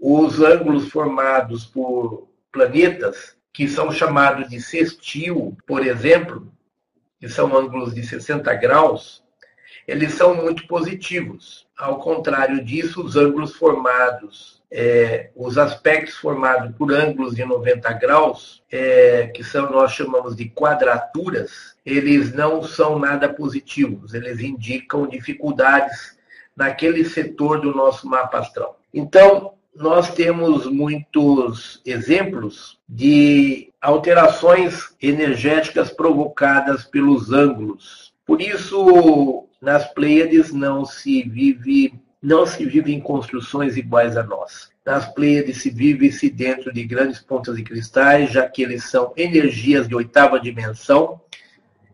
[0.00, 6.50] os ângulos formados por planetas, que são chamados de sextil, por exemplo,
[7.20, 9.22] que são ângulos de 60 graus,
[9.86, 11.66] eles são muito positivos.
[11.76, 18.62] Ao contrário disso, os ângulos formados, é, os aspectos formados por ângulos de 90 graus,
[18.70, 24.12] é, que são nós chamamos de quadraturas, eles não são nada positivos.
[24.12, 26.18] Eles indicam dificuldades
[26.54, 28.78] naquele setor do nosso mapa astral.
[28.92, 38.12] Então, nós temos muitos exemplos de alterações energéticas provocadas pelos ângulos.
[38.26, 44.70] Por isso, nas Pleiades não se vive não se vive em construções iguais a nós.
[44.84, 49.86] Nas Pleiades se vive-se dentro de grandes pontas de cristais, já que eles são energias
[49.86, 51.20] de oitava dimensão.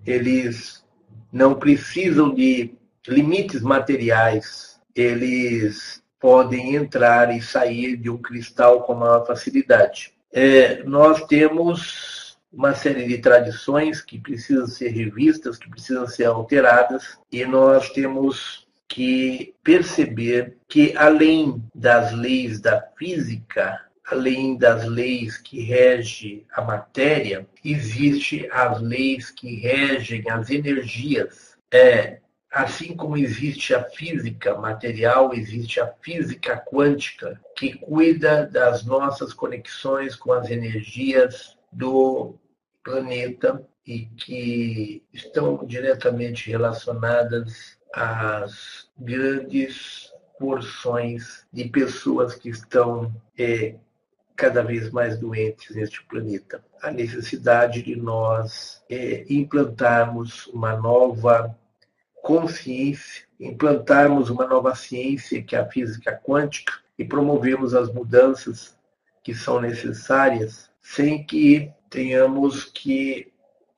[0.07, 0.83] Eles
[1.31, 2.73] não precisam de
[3.07, 4.81] limites materiais.
[4.95, 10.15] Eles podem entrar e sair de um cristal com maior facilidade.
[10.33, 17.19] É, nós temos uma série de tradições que precisam ser revistas, que precisam ser alteradas,
[17.31, 23.79] e nós temos que perceber que, além das leis da física,
[24.11, 31.55] além das leis que regem a matéria, existe as leis que regem as energias.
[31.71, 32.21] É,
[32.55, 40.15] Assim como existe a física material, existe a física quântica, que cuida das nossas conexões
[40.15, 42.37] com as energias do
[42.85, 53.75] planeta e que estão diretamente relacionadas às grandes porções de pessoas que estão é,
[54.37, 56.65] cada vez mais doentes neste planeta.
[56.81, 61.59] A necessidade de nós é, implantarmos uma nova
[62.25, 68.79] consciência, implantarmos uma nova ciência, que é a física quântica, e promovermos as mudanças
[69.23, 73.31] que são necessárias, sem que tenhamos que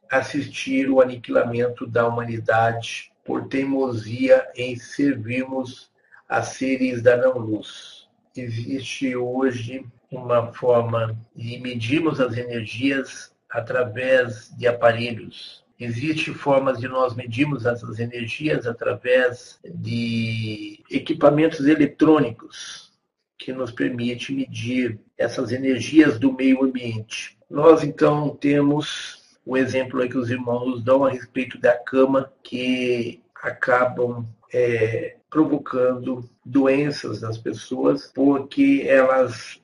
[0.09, 5.90] assistir o aniquilamento da humanidade por teimosia em servirmos
[6.28, 8.09] a seres da não-luz.
[8.36, 17.14] Existe hoje uma forma de medirmos as energias através de aparelhos Existem formas de nós
[17.14, 22.93] medirmos essas energias através de equipamentos eletrônicos
[23.39, 27.39] que nos permite medir essas energias do meio ambiente.
[27.49, 33.22] Nós então temos o exemplo aí que os irmãos dão a respeito da cama que
[33.43, 39.61] acabam é, provocando doenças nas pessoas porque elas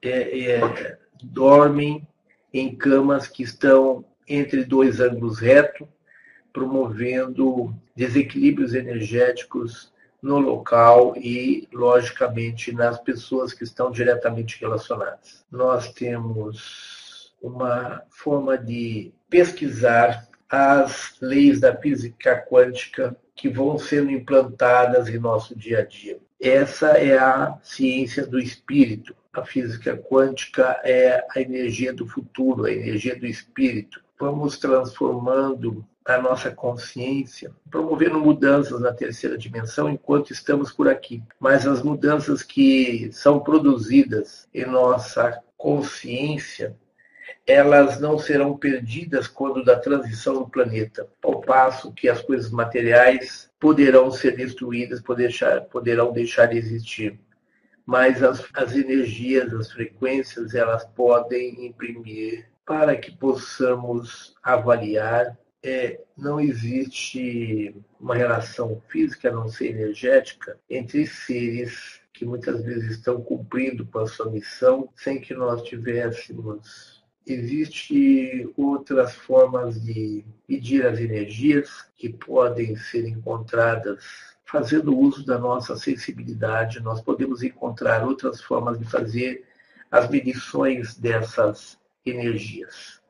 [0.00, 2.06] é, é, dormem
[2.52, 5.86] em camas que estão entre dois ângulos retos,
[6.52, 15.44] promovendo desequilíbrios energéticos no local e, logicamente, nas pessoas que estão diretamente relacionadas.
[15.50, 25.08] Nós temos uma forma de pesquisar as leis da física quântica que vão sendo implantadas
[25.08, 26.18] em nosso dia a dia.
[26.40, 29.14] Essa é a ciência do espírito.
[29.32, 36.18] A física quântica é a energia do futuro, a energia do espírito vamos transformando a
[36.18, 41.22] nossa consciência, promovendo mudanças na terceira dimensão enquanto estamos por aqui.
[41.38, 46.74] Mas as mudanças que são produzidas em nossa consciência,
[47.46, 53.50] elas não serão perdidas quando da transição no planeta, ao passo que as coisas materiais
[53.60, 55.02] poderão ser destruídas,
[55.70, 57.20] poderão deixar de existir.
[57.84, 65.38] Mas as, as energias, as frequências, elas podem imprimir para que possamos avaliar.
[65.62, 73.22] É, não existe uma relação física, não ser energética, entre seres que muitas vezes estão
[73.22, 77.02] cumprindo com a sua missão sem que nós tivéssemos.
[77.26, 84.04] Existem outras formas de medir as energias que podem ser encontradas
[84.44, 86.80] fazendo uso da nossa sensibilidade.
[86.80, 89.44] Nós podemos encontrar outras formas de fazer
[89.90, 91.77] as medições dessas
[92.10, 93.00] energias.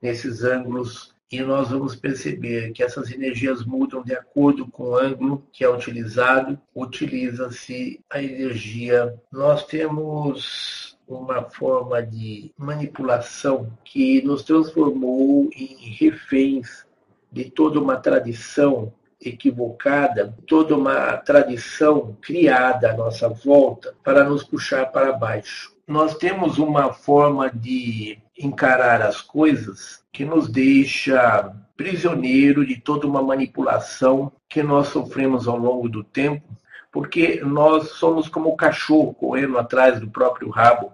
[0.00, 5.44] Nesses ângulos, e nós vamos perceber que essas energias mudam de acordo com o ângulo
[5.52, 9.14] que é utilizado, utiliza-se a energia.
[9.32, 16.86] Nós temos uma forma de manipulação que nos transformou em reféns
[17.30, 24.86] de toda uma tradição equivocada, toda uma tradição criada à nossa volta para nos puxar
[24.86, 25.74] para baixo.
[25.86, 33.22] Nós temos uma forma de encarar as coisas que nos deixa prisioneiro de toda uma
[33.22, 36.56] manipulação que nós sofremos ao longo do tempo,
[36.90, 40.92] porque nós somos como o cachorro correndo atrás do próprio rabo.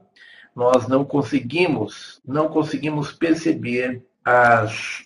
[0.54, 5.04] Nós não conseguimos, não conseguimos perceber as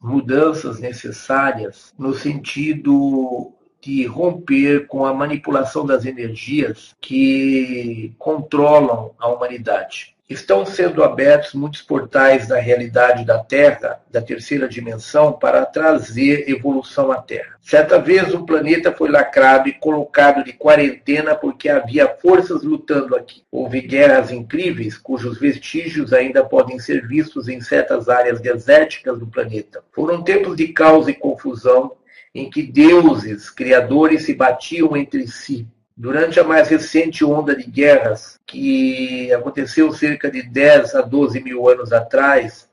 [0.00, 10.17] mudanças necessárias no sentido de romper com a manipulação das energias que controlam a humanidade.
[10.28, 17.10] Estão sendo abertos muitos portais da realidade da Terra, da terceira dimensão, para trazer evolução
[17.10, 17.56] à Terra.
[17.62, 23.42] Certa vez, um planeta foi lacrado e colocado de quarentena porque havia forças lutando aqui.
[23.50, 29.82] Houve guerras incríveis, cujos vestígios ainda podem ser vistos em certas áreas desérticas do planeta.
[29.92, 31.92] Foram tempos de caos e confusão,
[32.34, 35.66] em que deuses, criadores se batiam entre si.
[36.00, 41.68] Durante a mais recente onda de guerras, que aconteceu cerca de 10 a 12 mil
[41.68, 42.70] anos atrás,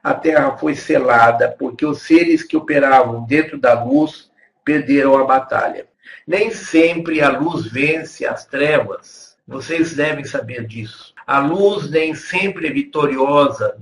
[0.00, 4.30] a Terra foi selada porque os seres que operavam dentro da luz
[4.64, 5.88] perderam a batalha.
[6.24, 9.36] Nem sempre a luz vence as trevas.
[9.44, 11.12] Vocês devem saber disso.
[11.26, 13.74] A luz nem sempre é vitoriosa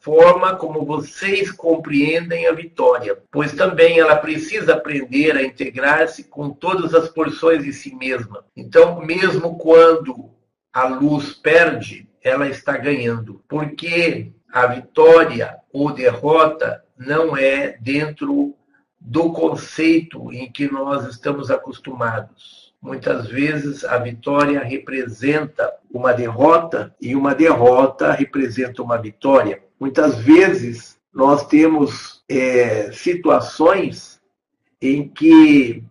[0.00, 6.94] forma como vocês compreendem a vitória, pois também ela precisa aprender a integrar-se com todas
[6.94, 8.44] as porções de si mesma.
[8.56, 10.30] Então, mesmo quando
[10.72, 18.54] a luz perde, ela está ganhando, porque a vitória ou derrota não é dentro
[19.00, 22.74] do conceito em que nós estamos acostumados.
[22.82, 29.62] Muitas vezes a vitória representa uma derrota e uma derrota representa uma vitória.
[29.80, 34.20] Muitas vezes nós temos é, situações
[34.80, 35.82] em que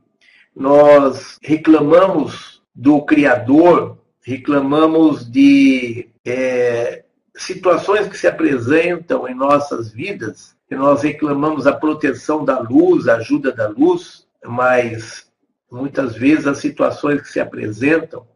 [0.56, 7.04] nós reclamamos do Criador, reclamamos de é,
[7.36, 13.16] situações que se apresentam em nossas vidas, e nós reclamamos a proteção da luz, a
[13.16, 15.28] ajuda da luz, mas
[15.72, 18.28] muitas vezes as situações que se apresentam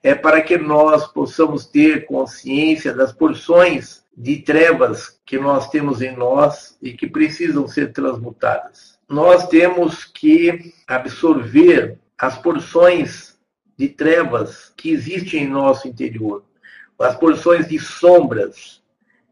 [0.00, 6.14] é para que nós possamos ter consciência das porções de trevas que nós temos em
[6.14, 8.98] nós e que precisam ser transmutadas.
[9.08, 13.38] Nós temos que absorver as porções
[13.76, 16.44] de trevas que existem em nosso interior,
[16.98, 18.81] as porções de sombras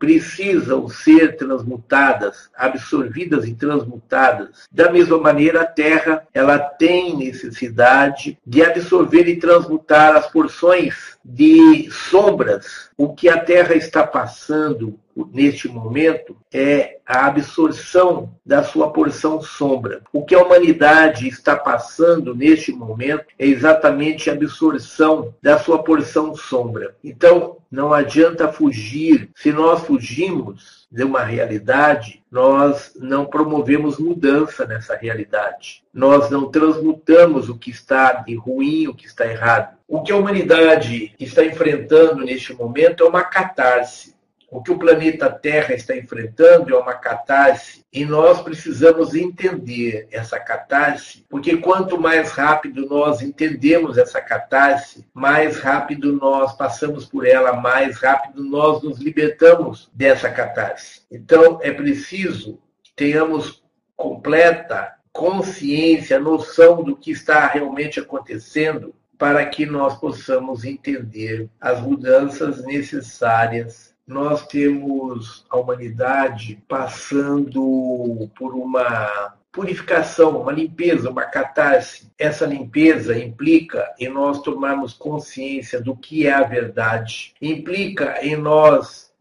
[0.01, 4.67] precisam ser transmutadas, absorvidas e transmutadas.
[4.73, 11.91] Da mesma maneira, a Terra, ela tem necessidade de absorver e transmutar as porções de
[11.91, 12.89] sombras.
[12.97, 14.99] O que a Terra está passando
[15.35, 20.01] neste momento é a absorção da sua porção sombra.
[20.13, 26.35] O que a humanidade está passando neste momento é exatamente a absorção da sua porção
[26.35, 26.95] sombra.
[27.05, 29.31] Então, não adianta fugir.
[29.35, 35.85] Se nós fugimos de uma realidade, nós não promovemos mudança nessa realidade.
[35.95, 39.77] Nós não transmutamos o que está de ruim, o que está errado.
[39.87, 44.15] O que a humanidade está enfrentando neste momento é uma catarse
[44.51, 50.41] o que o planeta Terra está enfrentando é uma catarse e nós precisamos entender essa
[50.41, 57.53] catarse, porque quanto mais rápido nós entendemos essa catarse, mais rápido nós passamos por ela,
[57.53, 61.03] mais rápido nós nos libertamos dessa catarse.
[61.11, 63.63] Então é preciso que tenhamos
[63.97, 72.65] completa consciência, noção do que está realmente acontecendo para que nós possamos entender as mudanças
[72.65, 82.11] necessárias nós temos a humanidade passando por uma purificação, uma limpeza, uma catarse.
[82.19, 89.13] Essa limpeza implica em nós tomarmos consciência do que é a verdade, implica em nós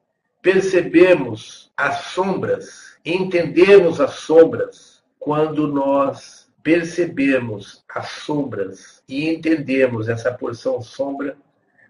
[0.41, 5.03] percebermos as sombras, entendermos as sombras.
[5.19, 11.37] Quando nós percebermos as sombras e entendemos essa porção sombra,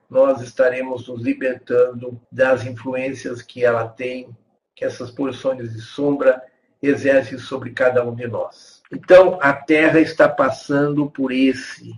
[0.10, 4.36] nós estaremos nos libertando das influências que ela tem,
[4.76, 6.42] que essas porções de sombra
[6.82, 8.82] exercem sobre cada um de nós.
[8.92, 11.94] Então, a Terra está passando por esse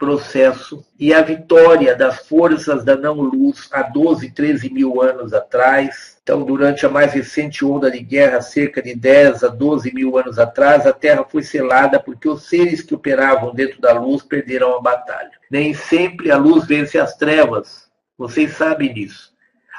[0.00, 6.18] processo e a vitória das forças da não-luz há 12, 13 mil anos atrás.
[6.22, 10.38] Então, durante a mais recente onda de guerra, cerca de 10 a 12 mil anos
[10.38, 14.80] atrás, a Terra foi selada porque os seres que operavam dentro da luz perderam a
[14.80, 15.32] batalha.
[15.50, 19.34] Nem sempre a luz vence as trevas, vocês sabem disso.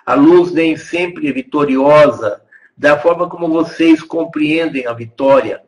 [0.06, 2.44] A luz nem sempre é vitoriosa
[2.78, 5.64] da forma como vocês compreendem a vitória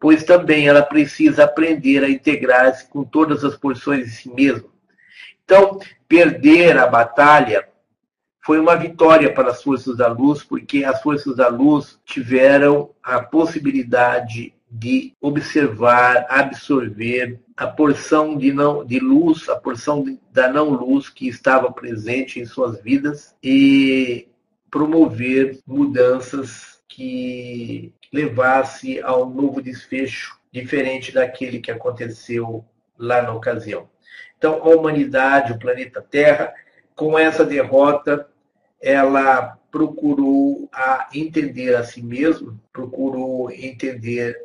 [0.00, 4.68] pois também ela precisa aprender a integrar-se com todas as porções de si mesma.
[5.44, 7.68] Então, perder a batalha
[8.44, 13.20] foi uma vitória para as forças da luz, porque as forças da luz tiveram a
[13.20, 20.70] possibilidade de observar, absorver a porção de, não, de luz, a porção de, da não
[20.70, 24.28] luz que estava presente em suas vidas e
[24.70, 32.64] promover mudanças que levasse a um novo desfecho diferente daquele que aconteceu
[32.98, 33.88] lá na ocasião.
[34.36, 36.52] Então, a humanidade, o planeta Terra,
[36.96, 38.28] com essa derrota,
[38.82, 44.36] ela procurou a entender a si mesmo, procurou entender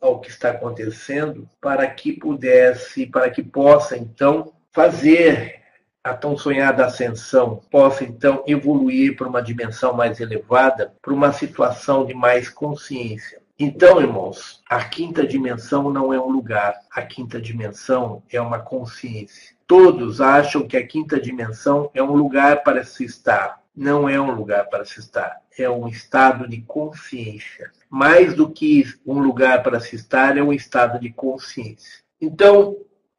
[0.00, 5.61] ao que está acontecendo, para que pudesse, para que possa então fazer
[6.04, 12.04] a tão sonhada ascensão, possa então evoluir para uma dimensão mais elevada, para uma situação
[12.04, 13.40] de mais consciência.
[13.58, 19.54] Então, irmãos, a quinta dimensão não é um lugar, a quinta dimensão é uma consciência.
[19.66, 23.62] Todos acham que a quinta dimensão é um lugar para se estar.
[23.74, 27.70] Não é um lugar para se estar, é um estado de consciência.
[27.88, 32.02] Mais do que um lugar para se estar, é um estado de consciência.
[32.20, 32.76] Então,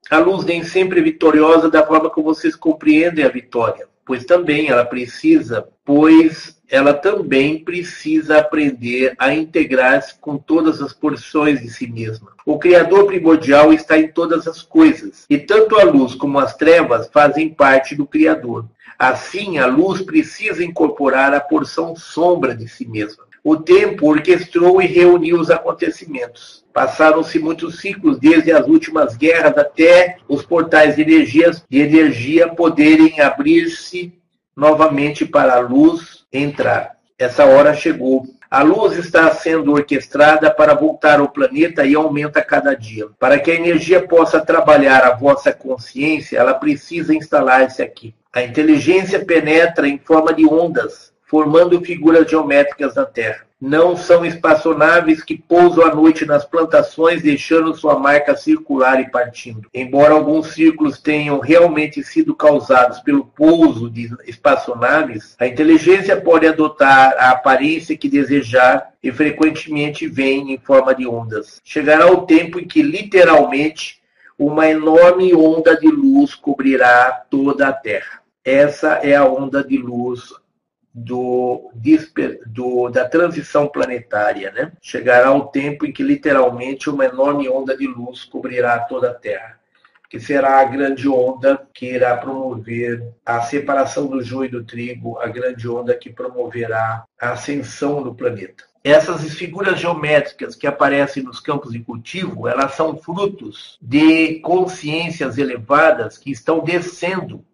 [0.10, 4.70] a luz nem sempre é vitoriosa da forma que vocês compreendem a vitória, pois também
[4.70, 11.88] ela precisa, pois ela também precisa aprender a integrar-se com todas as porções de si
[11.88, 12.32] mesma.
[12.46, 17.08] O Criador primordial está em todas as coisas, e tanto a luz como as trevas
[17.12, 18.66] fazem parte do Criador.
[18.98, 23.24] Assim, a luz precisa incorporar a porção sombra de si mesma.
[23.44, 26.64] O tempo orquestrou e reuniu os acontecimentos.
[26.72, 33.20] Passaram-se muitos ciclos, desde as últimas guerras até os portais de, energias, de energia poderem
[33.20, 34.14] abrir-se
[34.56, 36.98] novamente para a luz entrar.
[37.20, 38.26] Essa hora chegou.
[38.50, 43.08] A luz está sendo orquestrada para voltar ao planeta e aumenta cada dia.
[43.20, 48.16] Para que a energia possa trabalhar a vossa consciência, ela precisa instalar-se aqui.
[48.32, 53.48] A inteligência penetra em forma de ondas, formando figuras geométricas na Terra.
[53.60, 59.68] Não são espaçonaves que pousam à noite nas plantações, deixando sua marca circular e partindo.
[59.74, 67.16] Embora alguns círculos tenham realmente sido causados pelo pouso de espaçonaves, a inteligência pode adotar
[67.18, 71.60] a aparência que desejar e frequentemente vem em forma de ondas.
[71.64, 74.00] Chegará o tempo em que, literalmente,
[74.38, 78.22] uma enorme onda de luz cobrirá toda a Terra.
[78.46, 80.32] Essa é a onda de luz
[80.94, 81.72] do,
[82.46, 84.52] do, da transição planetária.
[84.52, 84.72] Né?
[84.82, 89.60] Chegará o tempo em que literalmente uma enorme onda de luz cobrirá toda a Terra,
[90.10, 95.18] que será a grande onda que irá promover a separação do joio e do trigo,
[95.20, 98.64] a grande onda que promoverá a ascensão do planeta.
[98.84, 106.18] Essas figuras geométricas que aparecem nos campos de cultivo, elas são frutos de consciências elevadas
[106.18, 107.46] que estão descendo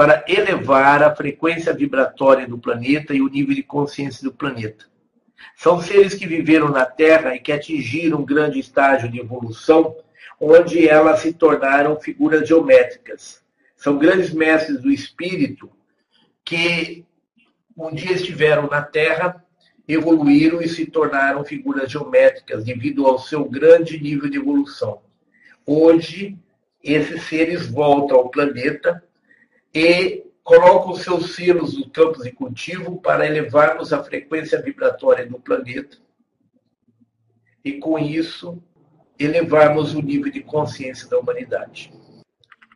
[0.00, 4.86] para elevar a frequência vibratória do planeta e o nível de consciência do planeta.
[5.54, 9.94] São seres que viveram na Terra e que atingiram um grande estágio de evolução,
[10.40, 13.42] onde elas se tornaram figuras geométricas.
[13.76, 15.70] São grandes mestres do espírito
[16.46, 17.04] que
[17.76, 19.44] um dia estiveram na Terra,
[19.86, 25.02] evoluíram e se tornaram figuras geométricas devido ao seu grande nível de evolução.
[25.66, 26.38] Hoje,
[26.82, 29.04] esses seres voltam ao planeta
[29.74, 35.96] e colocam seus selos nos campos de cultivo para elevarmos a frequência vibratória do planeta
[37.64, 38.62] e, com isso,
[39.18, 41.92] elevarmos o nível de consciência da humanidade.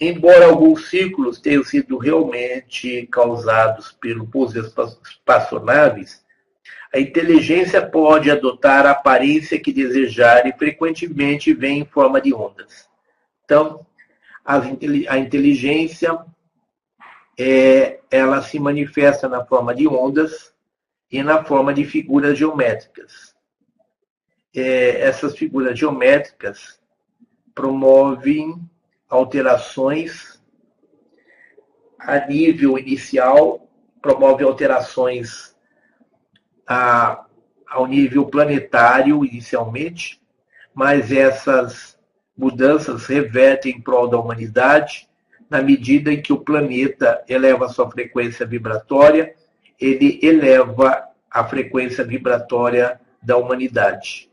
[0.00, 6.22] Embora alguns ciclos tenham sido realmente causados pelo pouso espaçonaves,
[6.92, 12.88] a inteligência pode adotar a aparência que desejar e frequentemente vem em forma de ondas.
[13.44, 13.84] Então,
[14.44, 16.18] a inteligência
[17.38, 20.54] é, ela se manifesta na forma de ondas
[21.10, 23.34] e na forma de figuras geométricas.
[24.54, 26.80] É, essas figuras geométricas
[27.54, 28.60] promovem
[29.08, 30.42] alterações
[31.98, 33.68] a nível inicial,
[34.00, 35.56] promove alterações
[36.66, 37.24] a,
[37.66, 40.22] ao nível planetário inicialmente,
[40.74, 41.98] mas essas
[42.36, 45.08] mudanças revertem em prol da humanidade
[45.48, 49.34] na medida em que o planeta eleva sua frequência vibratória,
[49.80, 54.30] ele eleva a frequência vibratória da humanidade.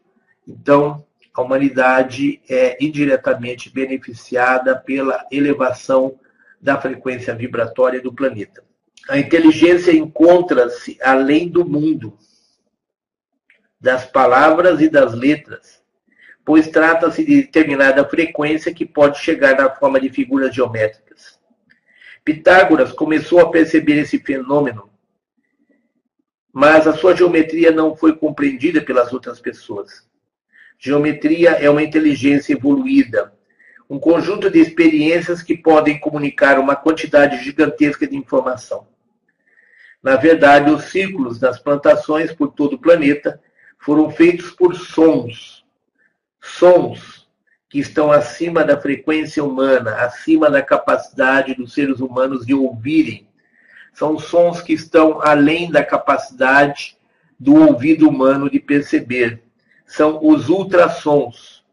[0.48, 6.20] Então, a humanidade é indiretamente beneficiada pela elevação
[6.62, 8.64] da frequência vibratória do planeta.
[9.10, 12.18] A inteligência encontra-se além do mundo,
[13.80, 15.81] das palavras e das letras,
[16.52, 21.40] pois trata-se de determinada frequência que pode chegar na forma de figuras geométricas.
[22.26, 24.90] Pitágoras começou a perceber esse fenômeno,
[26.52, 30.06] mas a sua geometria não foi compreendida pelas outras pessoas.
[30.78, 33.34] Geometria é uma inteligência evoluída,
[33.90, 38.90] um conjunto de experiências que podem comunicar uma quantidade gigantesca de informação.
[40.04, 43.40] Na verdade, os ciclos das plantações por todo o planeta
[43.80, 45.61] foram feitos por sons.
[46.42, 47.30] Sons
[47.70, 53.26] que estão acima da frequência humana, acima da capacidade dos seres humanos de ouvirem.
[53.94, 56.98] São sons que estão além da capacidade
[57.40, 59.42] do ouvido humano de perceber.
[59.86, 61.64] São os ultrassons.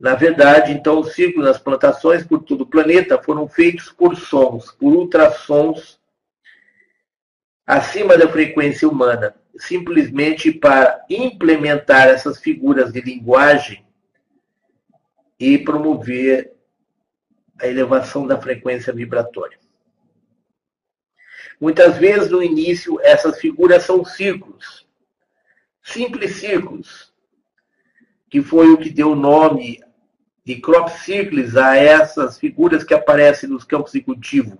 [0.00, 4.72] Na verdade, então, os ciclos das plantações por todo o planeta foram feitos por sons,
[4.72, 6.00] por ultrassons
[7.66, 13.84] acima da frequência humana, simplesmente para implementar essas figuras de linguagem
[15.38, 16.52] e promover
[17.60, 19.58] a elevação da frequência vibratória.
[21.60, 24.88] Muitas vezes, no início, essas figuras são círculos,
[25.82, 27.12] simples círculos,
[28.28, 29.80] que foi o que deu o nome
[30.44, 34.58] de crop circles a essas figuras que aparecem nos campos de cultivo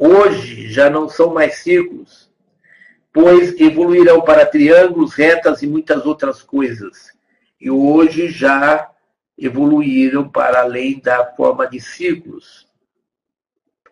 [0.00, 2.29] hoje já não são mais círculos,
[3.12, 7.12] pois evoluirão para triângulos, retas e muitas outras coisas.
[7.60, 8.88] E hoje já
[9.36, 12.68] evoluíram para além da forma de círculos.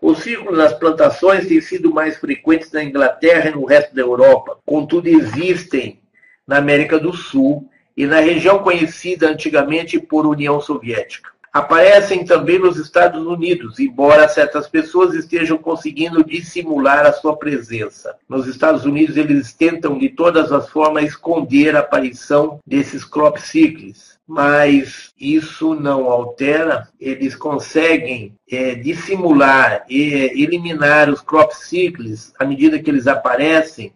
[0.00, 4.58] Os círculos nas plantações têm sido mais frequentes na Inglaterra e no resto da Europa,
[4.64, 6.00] contudo existem
[6.46, 12.76] na América do Sul e na região conhecida antigamente por União Soviética aparecem também nos
[12.76, 18.16] Estados Unidos, embora certas pessoas estejam conseguindo dissimular a sua presença.
[18.28, 24.18] Nos Estados Unidos, eles tentam de todas as formas esconder a aparição desses crop cycles,
[24.26, 30.00] mas isso não altera, eles conseguem é, dissimular e
[30.40, 33.92] eliminar os crop cycles à medida que eles aparecem,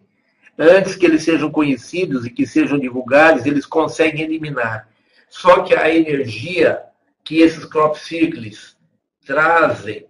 [0.59, 4.87] antes que eles sejam conhecidos e que sejam divulgados, eles conseguem eliminar.
[5.29, 6.79] Só que a energia
[7.23, 8.77] que esses crop cycles
[9.25, 10.05] trazem,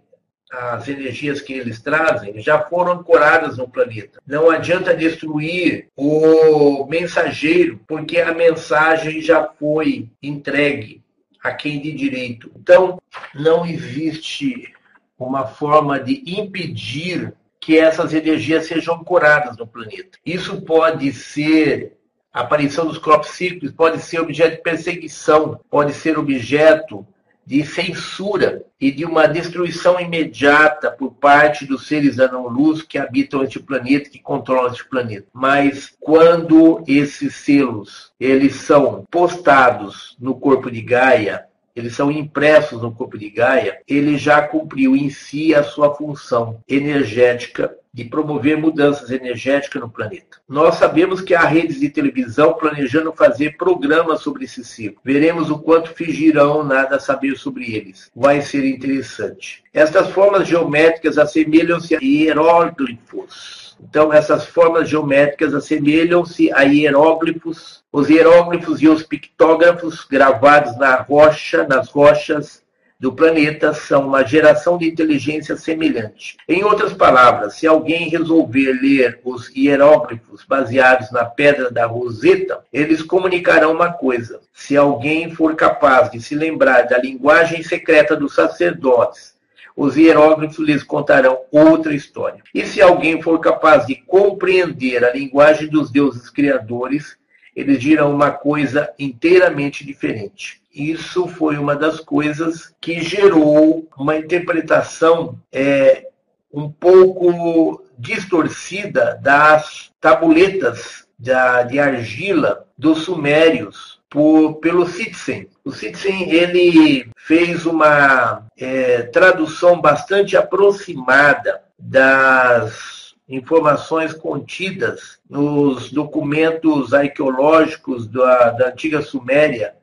[0.51, 4.19] as energias que eles trazem, já foram ancoradas no planeta.
[4.25, 11.01] Não adianta destruir o mensageiro, porque a mensagem já foi entregue
[11.43, 12.51] a quem de direito.
[12.55, 13.01] Então,
[13.33, 14.71] não existe
[15.17, 20.17] uma forma de impedir que essas energias sejam ancoradas no planeta.
[20.25, 21.97] Isso pode ser
[22.33, 27.05] a aparição dos crop circles pode ser objeto de perseguição, pode ser objeto
[27.45, 33.59] de censura e de uma destruição imediata por parte dos seres anão-luz que habitam este
[33.59, 35.27] planeta, que controlam este planeta.
[35.33, 42.93] Mas quando esses selos eles são postados no corpo de Gaia, eles são impressos no
[42.93, 49.11] corpo de Gaia, ele já cumpriu em si a sua função energética de promover mudanças
[49.11, 50.39] energéticas no planeta.
[50.49, 54.99] Nós sabemos que há redes de televisão planejando fazer programas sobre esse ciclo.
[55.03, 58.09] Veremos o quanto fingirão nada saber sobre eles.
[58.15, 59.63] Vai ser interessante.
[59.71, 63.77] Estas formas geométricas assemelham-se a hieróglifos.
[63.79, 67.83] Então, essas formas geométricas assemelham-se a hieróglifos.
[67.91, 72.62] Os hieróglifos e os pictógrafos gravados na rocha, nas rochas
[73.03, 76.37] do planeta são uma geração de inteligência semelhante.
[76.47, 83.01] Em outras palavras, se alguém resolver ler os hieróglifos baseados na pedra da Roseta, eles
[83.01, 84.39] comunicarão uma coisa.
[84.53, 89.33] Se alguém for capaz de se lembrar da linguagem secreta dos sacerdotes,
[89.75, 92.41] os hieróglifos lhes contarão outra história.
[92.55, 97.17] E se alguém for capaz de compreender a linguagem dos deuses criadores,
[97.53, 100.62] eles dirão uma coisa inteiramente diferente.
[100.73, 106.07] Isso foi uma das coisas que gerou uma interpretação é,
[106.51, 115.47] um pouco distorcida das tabuletas de, argila dos sumérios por, pelo Sitsen.
[115.63, 128.07] O Sitsen ele fez uma é, tradução bastante aproximada das informações contidas nos documentos arqueológicos
[128.07, 129.75] da, da antiga Suméria,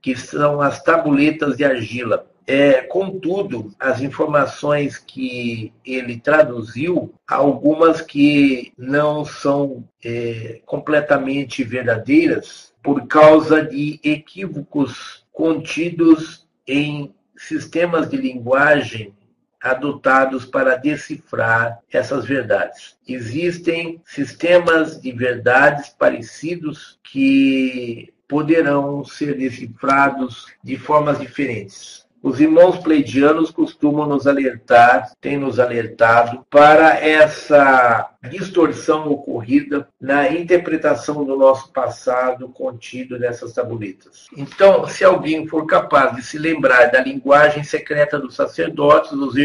[0.00, 2.26] que são as tabuletas de argila.
[2.46, 13.06] É, contudo, as informações que ele traduziu, algumas que não são é, completamente verdadeiras, por
[13.06, 19.14] causa de equívocos contidos em sistemas de linguagem
[19.60, 22.96] adotados para decifrar essas verdades.
[23.06, 32.06] Existem sistemas de verdades parecidos que poderão ser decifrados de formas diferentes.
[32.20, 41.24] Os irmãos pleidianos costumam nos alertar, têm nos alertado para essa distorção ocorrida na interpretação
[41.24, 44.26] do nosso passado contido nessas tabuletas.
[44.36, 49.36] Então, se alguém for capaz de se lembrar da linguagem secreta dos sacerdotes, dos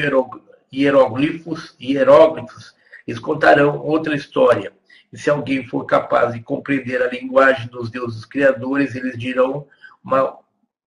[0.74, 2.74] hieróglifos, hieróglifos,
[3.08, 4.74] eles contarão outra história.
[5.14, 9.68] E se alguém for capaz de compreender a linguagem dos deuses criadores, eles dirão
[10.04, 10.40] uma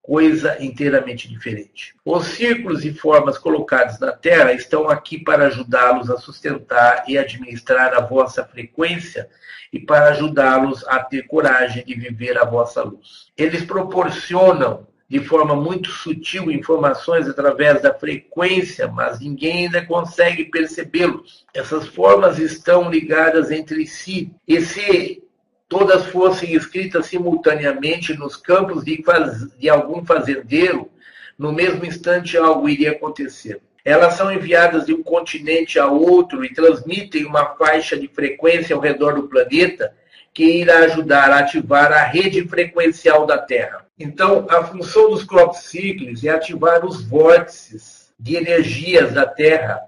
[0.03, 1.95] coisa inteiramente diferente.
[2.05, 7.95] Os círculos e formas colocados na Terra estão aqui para ajudá-los a sustentar e administrar
[7.95, 9.29] a vossa frequência
[9.73, 13.33] e para ajudá-los a ter coragem de viver a vossa luz.
[13.37, 21.47] Eles proporcionam de forma muito sutil informações através da frequência, mas ninguém ainda consegue percebê-los.
[21.55, 24.33] Essas formas estão ligadas entre si.
[24.49, 25.23] E se
[25.69, 30.91] todas fossem escritas simultaneamente nos campos de, faz, de algum fazendeiro,
[31.39, 33.61] no mesmo instante algo iria acontecer.
[33.87, 38.83] Elas são enviadas de um continente a outro e transmitem uma faixa de frequência ao
[38.83, 39.95] redor do planeta
[40.35, 43.87] que irá ajudar a ativar a rede frequencial da Terra.
[43.97, 49.83] Então, a função dos crop cycles é ativar os vórtices de energias da Terra,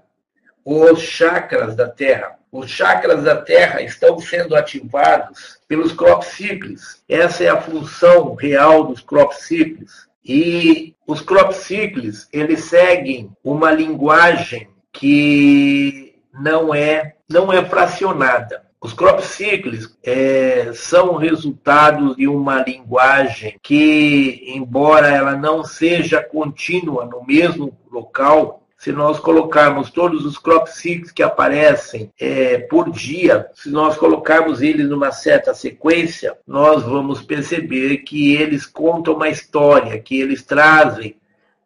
[0.63, 7.03] os chakras da Terra, os chakras da Terra estão sendo ativados pelos crop cycles.
[7.09, 10.07] Essa é a função real dos crop cycles.
[10.31, 18.63] E os crop cycles, eles seguem uma linguagem que não é não é fracionada.
[18.79, 27.05] Os crop cycles é, são resultados de uma linguagem que, embora ela não seja contínua
[27.05, 33.49] no mesmo local, se nós colocarmos todos os crop cycles que aparecem é, por dia,
[33.53, 39.99] se nós colocarmos eles numa certa sequência, nós vamos perceber que eles contam uma história,
[39.99, 41.17] que eles trazem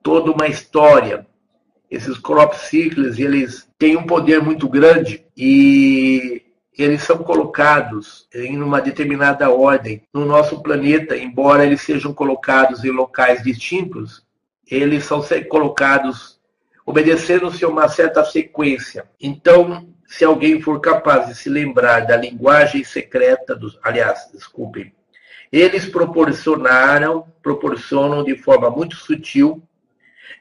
[0.02, 1.28] toda uma história.
[1.90, 6.42] Esses crop cycles, eles têm um poder muito grande e
[6.76, 12.90] eles são colocados em uma determinada ordem no nosso planeta, embora eles sejam colocados em
[12.90, 14.26] locais distintos,
[14.68, 16.42] eles são colocados
[16.86, 19.06] obedecendo-se a uma certa sequência.
[19.20, 24.94] Então, se alguém for capaz de se lembrar da linguagem secreta dos, aliás, desculpem,
[25.52, 29.64] eles proporcionaram, proporcionam de forma muito sutil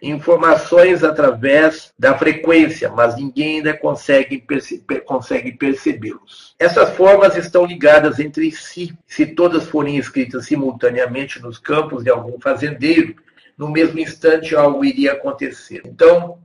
[0.03, 6.57] informações através da frequência, mas ninguém ainda consegue, perce consegue percebê-los.
[6.59, 8.93] Essas formas estão ligadas entre si.
[9.07, 13.15] Se todas forem escritas simultaneamente nos campos de algum fazendeiro,
[13.63, 15.83] no mesmo instante algo iria acontecer.
[15.87, 16.37] Então,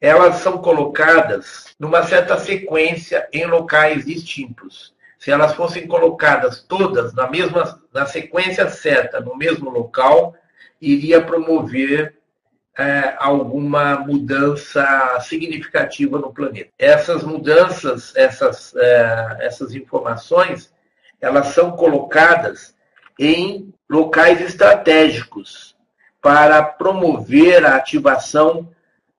[0.00, 4.92] elas são colocadas numa certa sequência em locais distintos.
[5.16, 10.34] Se elas fossem colocadas todas na mesma na sequência certa, no mesmo local,
[10.80, 12.16] iria promover
[12.76, 14.84] é, alguma mudança
[15.20, 16.70] significativa no planeta.
[16.76, 20.74] Essas mudanças, essas, é, essas informações,
[21.20, 22.74] elas são colocadas
[23.16, 25.73] em locais estratégicos
[26.24, 28.66] para promover a ativação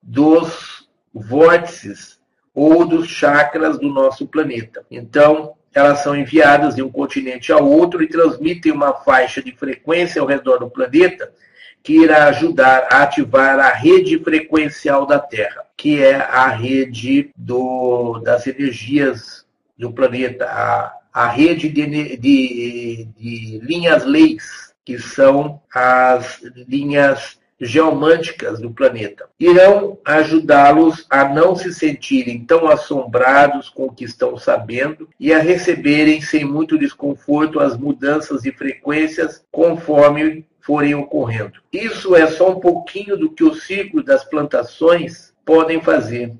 [0.02, 2.18] dos vórtices
[2.52, 4.84] ou dos chakras do nosso planeta.
[4.90, 10.20] Então, elas são enviadas de um continente ao outro e transmitem uma faixa de frequência
[10.20, 11.32] ao redor do planeta
[11.80, 18.18] que irá ajudar a ativar a rede frequencial da Terra, que é a rede do,
[18.18, 19.46] das energias
[19.78, 28.60] do planeta, a, a rede de, de, de linhas leis que são as linhas geomânticas
[28.60, 35.08] do planeta, irão ajudá-los a não se sentirem tão assombrados com o que estão sabendo
[35.18, 41.60] e a receberem sem muito desconforto as mudanças de frequências conforme forem ocorrendo.
[41.72, 46.32] Isso é só um pouquinho do que o ciclo das plantações podem fazer.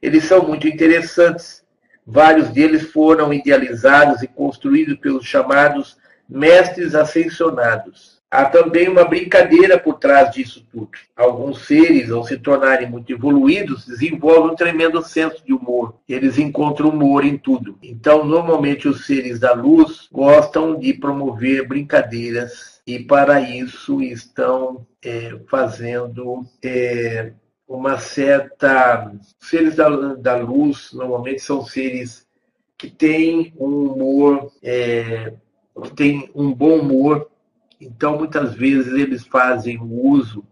[0.00, 1.64] Eles são muito interessantes.
[2.06, 5.96] Vários deles foram idealizados e construídos pelos chamados
[6.30, 8.20] mestres ascensionados.
[8.30, 10.90] Há também uma brincadeira por trás disso tudo.
[11.16, 15.96] Alguns seres, ao se tornarem muito evoluídos, desenvolvem um tremendo senso de humor.
[16.08, 17.76] Eles encontram humor em tudo.
[17.82, 25.36] Então, normalmente, os seres da luz gostam de promover brincadeiras e, para isso, estão é,
[25.48, 27.32] fazendo é,
[27.66, 29.12] uma certa.
[29.40, 32.28] Seres da, da luz, normalmente, são seres
[32.78, 34.52] que têm um humor.
[34.62, 35.32] É,
[35.82, 37.30] que tem um bom humor,
[37.80, 40.44] então muitas vezes eles fazem o uso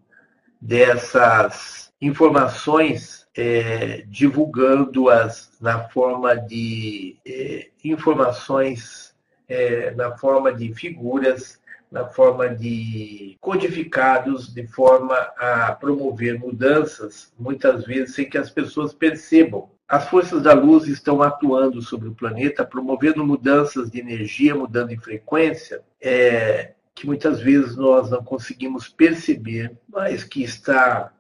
[0.61, 9.15] dessas informações é, divulgando-as na forma de é, informações,
[9.49, 11.61] é, na forma de figuras,
[11.91, 18.93] na forma de codificados, de forma a promover mudanças, muitas vezes sem que as pessoas
[18.93, 19.71] percebam.
[19.89, 24.99] As forças da luz estão atuando sobre o planeta, promovendo mudanças de energia, mudando de
[24.99, 31.11] frequência, é, que muitas vezes nós não conseguimos perceber, mas que está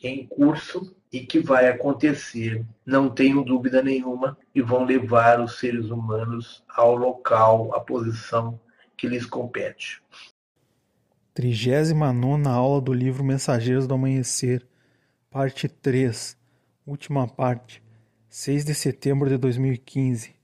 [0.00, 5.90] em curso e que vai acontecer, não tenho dúvida nenhuma, e vão levar os seres
[5.90, 8.58] humanos ao local, à posição
[8.96, 10.00] que lhes compete.
[11.34, 14.64] 39 aula do livro Mensageiros do Amanhecer,
[15.28, 16.36] parte 3,
[16.86, 17.82] última parte,
[18.34, 20.34] 6 de setembro de 2015.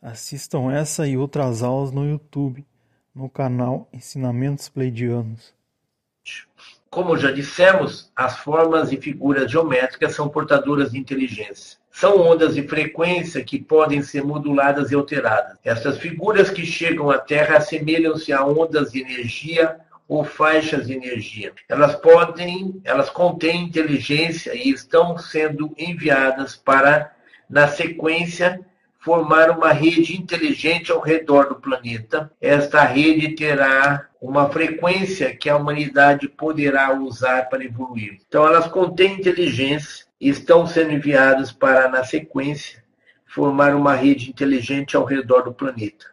[0.00, 2.64] Assistam essa e outras aulas no YouTube,
[3.12, 5.52] no canal Ensinamentos Pleidianos.
[6.88, 11.76] Como já dissemos, as formas e figuras geométricas são portadoras de inteligência.
[11.90, 15.58] São ondas de frequência que podem ser moduladas e alteradas.
[15.64, 21.52] Essas figuras que chegam à Terra assemelham-se a ondas de energia ou faixas de energia.
[21.68, 27.12] Elas podem, elas contêm inteligência e estão sendo enviadas para,
[27.48, 28.60] na sequência,
[28.98, 32.30] formar uma rede inteligente ao redor do planeta.
[32.40, 38.18] Esta rede terá uma frequência que a humanidade poderá usar para evoluir.
[38.26, 42.82] Então, elas contêm inteligência e estão sendo enviadas para, na sequência,
[43.26, 46.06] formar uma rede inteligente ao redor do planeta.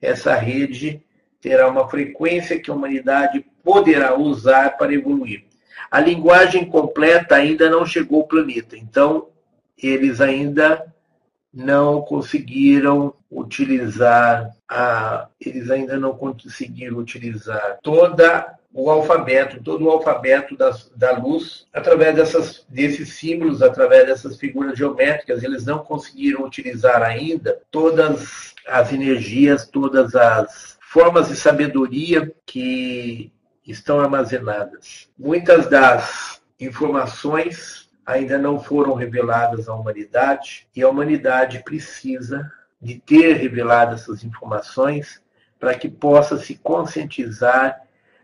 [0.00, 1.02] Essa rede
[1.40, 5.44] terá uma frequência que a humanidade poderá usar para evoluir.
[5.90, 9.28] A linguagem completa ainda não chegou ao planeta, então
[9.82, 10.86] eles ainda
[11.52, 20.56] não conseguiram utilizar a, eles ainda não conseguiram utilizar toda o alfabeto, todo o alfabeto
[20.56, 27.02] das, da luz, através dessas, desses símbolos, através dessas figuras geométricas, eles não conseguiram utilizar
[27.02, 33.32] ainda todas as energias, todas as formas de sabedoria que
[33.66, 35.08] estão armazenadas.
[35.18, 37.79] Muitas das informações
[38.10, 42.50] ainda não foram reveladas à humanidade e a humanidade precisa
[42.80, 45.22] de ter revelado essas informações
[45.58, 47.80] para que possa se conscientizar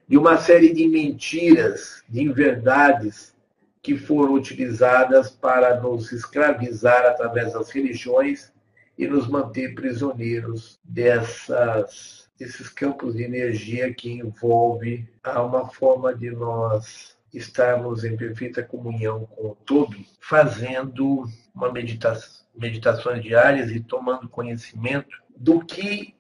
[0.09, 3.35] de uma série de mentiras, de inverdades
[3.83, 8.53] que foram utilizadas para nos escravizar através das religiões
[8.99, 17.16] e nos manter prisioneiros dessas, desses campos de energia que envolve uma forma de nós
[17.33, 21.25] estarmos em perfeita comunhão com o todo, fazendo
[21.55, 26.15] uma meditação, meditações diárias e tomando conhecimento do que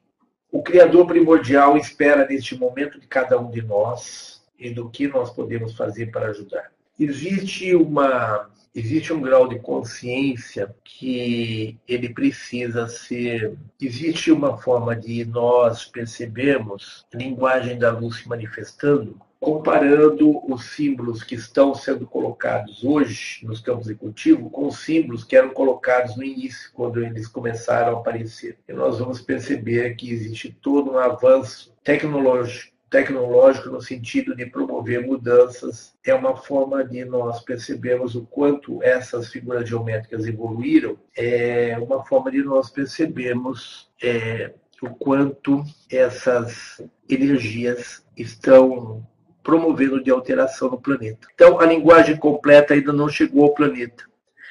[0.50, 5.30] o Criador primordial espera neste momento de cada um de nós e do que nós
[5.30, 6.72] podemos fazer para ajudar.
[6.98, 13.56] Existe uma existe um grau de consciência que ele precisa ser.
[13.80, 21.22] Existe uma forma de nós percebermos a linguagem da luz se manifestando comparando os símbolos
[21.22, 26.16] que estão sendo colocados hoje nos campos de cultivo com os símbolos que eram colocados
[26.16, 28.58] no início, quando eles começaram a aparecer.
[28.68, 35.04] E nós vamos perceber que existe todo um avanço tecnológico tecnológico no sentido de promover
[35.04, 42.04] mudanças é uma forma de nós percebermos o quanto essas figuras geométricas evoluíram é uma
[42.04, 49.04] forma de nós percebermos é, o quanto essas energias estão
[49.46, 51.28] promovendo de alteração no planeta.
[51.32, 54.02] Então, a linguagem completa ainda não chegou ao planeta.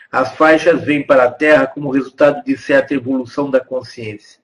[0.09, 4.39] As faixas vêm para a Terra como resultado de certa evolução da consciência.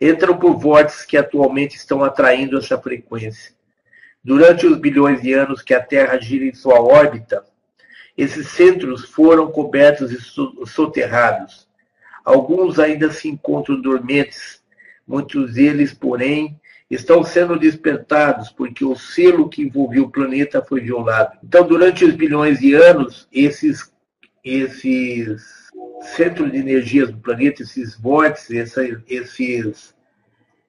[0.00, 3.52] Entram por vórtices que atualmente estão atraindo essa frequência.
[4.22, 7.44] Durante os bilhões de anos que a Terra gira em sua órbita,
[8.16, 11.66] esses centros foram cobertos e soterrados.
[12.24, 14.62] Alguns ainda se encontram dormentes,
[15.04, 16.59] muitos deles, porém,
[16.90, 21.38] estão sendo despertados porque o selo que envolvia o planeta foi violado.
[21.44, 23.92] Então, durante os bilhões de anos, esses,
[24.44, 25.70] esses
[26.16, 28.74] centros de energias do planeta, esses vórtices,
[29.08, 29.94] esses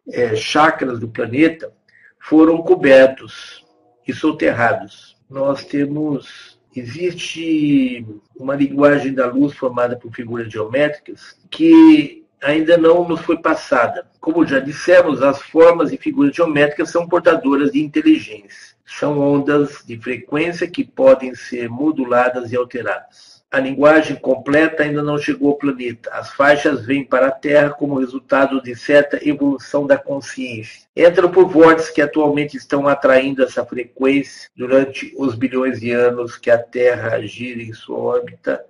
[0.08, 1.74] é, chakras do planeta,
[2.20, 3.66] foram cobertos
[4.08, 5.18] e soterrados.
[5.30, 6.60] Nós temos.
[6.74, 14.08] Existe uma linguagem da luz formada por figuras geométricas que ainda não nos foi passada.
[14.20, 18.76] Como já dissemos, as formas e figuras geométricas são portadoras de inteligência.
[18.86, 23.42] São ondas de frequência que podem ser moduladas e alteradas.
[23.50, 26.10] A linguagem completa ainda não chegou ao planeta.
[26.14, 30.88] As faixas vêm para a Terra como resultado de certa evolução da consciência.
[30.96, 36.50] Entram por vórtices que atualmente estão atraindo essa frequência durante os bilhões de anos que
[36.50, 38.64] a Terra gira em sua órbita.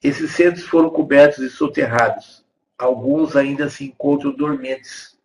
[0.00, 2.41] Esses centros foram cobertos e soterrados
[2.82, 5.16] alguns ainda se encontram dormentes.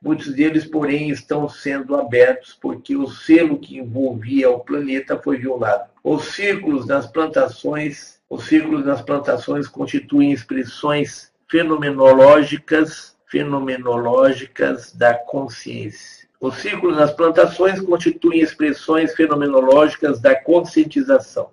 [0.00, 5.90] Muitos deles, porém, estão sendo abertos porque o selo que envolvia o planeta foi violado.
[6.02, 16.28] Os círculos nas plantações, os círculos nas plantações constituem expressões fenomenológicas, fenomenológicas da consciência.
[16.40, 21.48] Os círculos nas plantações constituem expressões fenomenológicas da conscientização.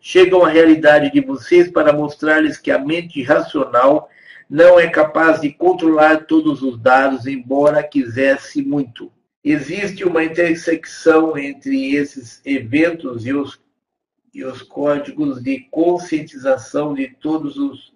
[0.00, 4.10] Chegam à realidade de vocês para mostrar-lhes que a mente racional
[4.48, 9.10] não é capaz de controlar todos os dados, embora quisesse muito.
[9.42, 13.60] Existe uma intersecção entre esses eventos e os,
[14.32, 17.92] e os códigos de conscientização de todos os,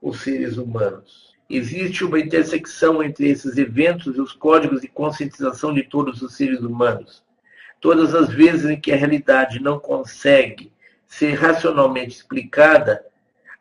[0.00, 1.34] os seres humanos.
[1.48, 6.60] Existe uma intersecção entre esses eventos e os códigos de conscientização de todos os seres
[6.60, 7.24] humanos.
[7.80, 10.70] Todas as vezes em que a realidade não consegue
[11.06, 13.04] ser racionalmente explicada,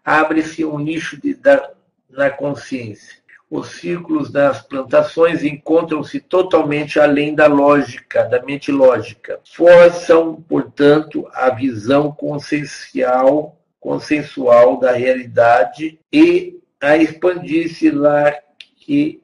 [0.06, 1.72] abre-se um nicho de, da,
[2.10, 3.20] na consciência.
[3.50, 9.40] Os círculos das plantações encontram-se totalmente além da lógica, da mente lógica.
[9.44, 18.32] Forçam, portanto, a visão consensual, consensual da realidade e a expandir-se lá
[18.76, 19.22] que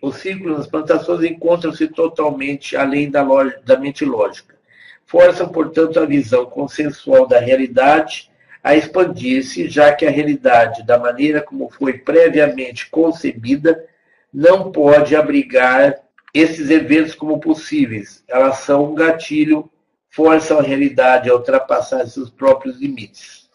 [0.00, 3.24] os círculos das plantações encontram-se totalmente além da,
[3.64, 4.56] da mente lógica.
[5.04, 8.30] Forçam, portanto, a visão consensual da realidade
[8.68, 13.82] a expandir-se, já que a realidade, da maneira como foi previamente concebida,
[14.30, 15.94] não pode abrigar
[16.34, 18.22] esses eventos como possíveis.
[18.28, 19.70] Elas são um gatilho,
[20.10, 23.48] forçam a realidade a ultrapassar seus próprios limites.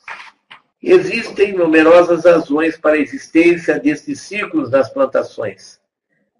[0.81, 5.79] Existem numerosas razões para a existência destes ciclos nas plantações.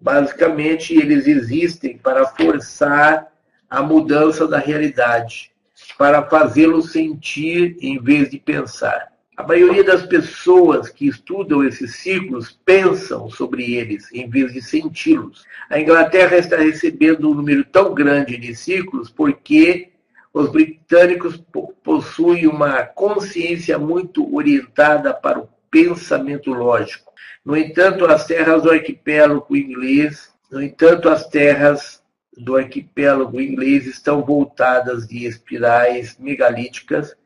[0.00, 3.32] Basicamente, eles existem para forçar
[3.70, 5.53] a mudança da realidade
[5.96, 9.12] para fazê-lo sentir em vez de pensar.
[9.36, 15.44] A maioria das pessoas que estudam esses ciclos pensam sobre eles em vez de senti-los.
[15.68, 19.90] A Inglaterra está recebendo um número tão grande de ciclos porque
[20.32, 21.42] os britânicos
[21.82, 27.12] possuem uma consciência muito orientada para o pensamento lógico.
[27.44, 32.00] No entanto, as terras do arquipélago inglês, no entanto, as terras
[32.36, 37.16] do arquipélago inglês estão voltadas de espirais megalíticas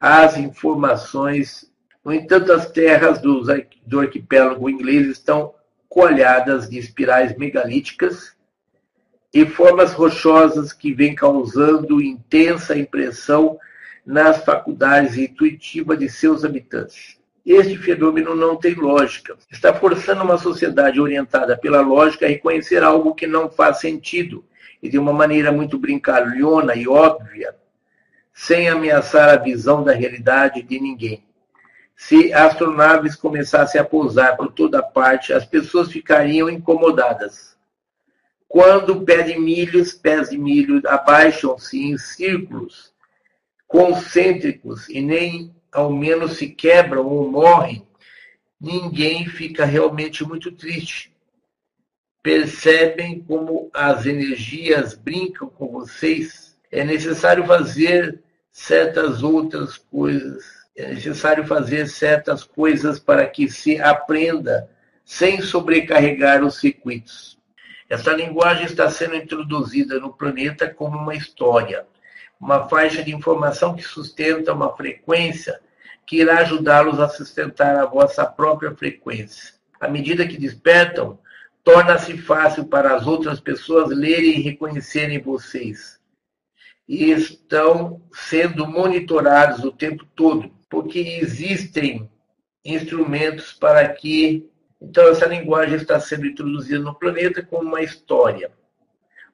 [0.00, 1.70] às informações.
[2.04, 5.54] No entanto, as terras do, arquipélago inglês estão
[5.88, 8.36] coalhadas de espirais megalíticas
[9.32, 13.58] e formas rochosas que vêm causando intensa impressão
[14.04, 17.18] nas faculdades intuitivas de seus habitantes.
[17.44, 19.36] Este fenômeno não tem lógica.
[19.50, 24.44] Está forçando uma sociedade orientada pela lógica a reconhecer algo que não faz sentido
[24.82, 27.54] e de uma maneira muito brincalhona e óbvia,
[28.32, 31.24] sem ameaçar a visão da realidade de ninguém.
[31.96, 37.56] Se astronaves começassem a pousar por toda parte, as pessoas ficariam incomodadas.
[38.46, 42.92] Quando pé de milhos, pés de milho abaixam-se em círculos
[43.66, 47.86] concêntricos e nem ao menos se quebram ou morrem,
[48.60, 51.12] ninguém fica realmente muito triste
[52.22, 60.44] percebem como as energias brincam com vocês, é necessário fazer certas outras coisas.
[60.76, 64.70] É necessário fazer certas coisas para que se aprenda
[65.04, 67.38] sem sobrecarregar os circuitos.
[67.88, 71.86] Essa linguagem está sendo introduzida no planeta como uma história,
[72.38, 75.58] uma faixa de informação que sustenta uma frequência
[76.06, 79.54] que irá ajudá-los a sustentar a vossa própria frequência.
[79.80, 81.18] À medida que despertam,
[81.68, 86.00] torna-se fácil para as outras pessoas lerem e reconhecerem vocês.
[86.88, 92.10] E estão sendo monitorados o tempo todo, porque existem
[92.64, 94.48] instrumentos para que.
[94.80, 98.50] Então, essa linguagem está sendo introduzida no planeta como uma história,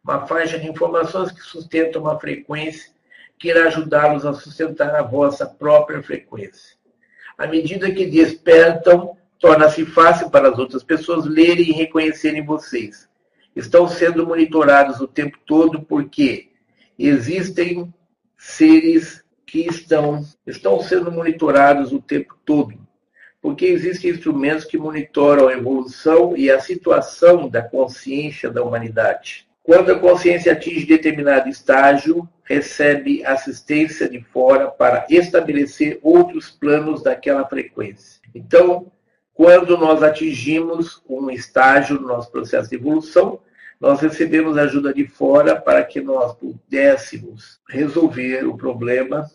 [0.03, 2.91] uma faixa de informações que sustenta uma frequência
[3.39, 6.77] que irá ajudá-los a sustentar a vossa própria frequência.
[7.39, 13.07] À medida que despertam, torna-se fácil para as outras pessoas lerem e reconhecerem vocês.
[13.55, 16.49] Estão sendo monitorados o tempo todo porque
[16.99, 17.93] existem
[18.39, 22.73] seres que estão, estão sendo monitorados o tempo todo.
[23.43, 29.47] Porque existem instrumentos que monitoram a evolução e a situação da consciência da humanidade.
[29.63, 37.47] Quando a consciência atinge determinado estágio, recebe assistência de fora para estabelecer outros planos daquela
[37.47, 38.23] frequência.
[38.35, 38.91] Então,
[39.35, 43.41] quando nós atingimos um estágio no nosso processo de evolução,
[43.81, 49.29] nós recebemos ajuda de fora para que nós pudéssemos resolver o problema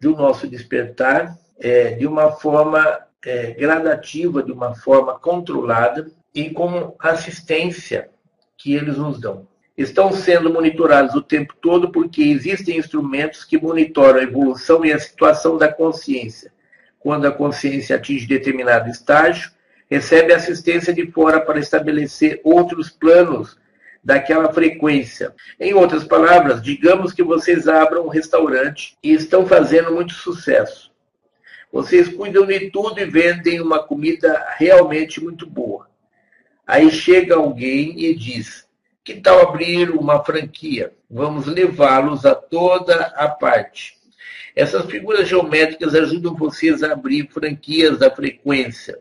[0.00, 6.94] do nosso despertar é, de uma forma é, gradativa, de uma forma controlada e com
[6.98, 8.10] assistência
[8.56, 9.46] que eles nos dão.
[9.76, 14.98] Estão sendo monitorados o tempo todo porque existem instrumentos que monitoram a evolução e a
[14.98, 16.52] situação da consciência.
[17.02, 19.50] Quando a consciência atinge determinado estágio,
[19.90, 23.58] recebe assistência de fora para estabelecer outros planos
[24.02, 25.34] daquela frequência.
[25.60, 30.90] Em outras palavras, digamos que vocês abram um restaurante e estão fazendo muito sucesso.
[31.72, 35.88] Vocês cuidam de tudo e vendem uma comida realmente muito boa.
[36.66, 38.66] Aí chega alguém e diz:
[39.04, 40.92] que tal abrir uma franquia?
[41.10, 43.98] Vamos levá-los a toda a parte.
[44.54, 48.98] Essas figuras geométricas ajudam vocês a abrir franquias da frequência,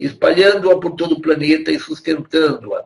[0.00, 2.84] espalhando-a por todo o planeta e sustentando-a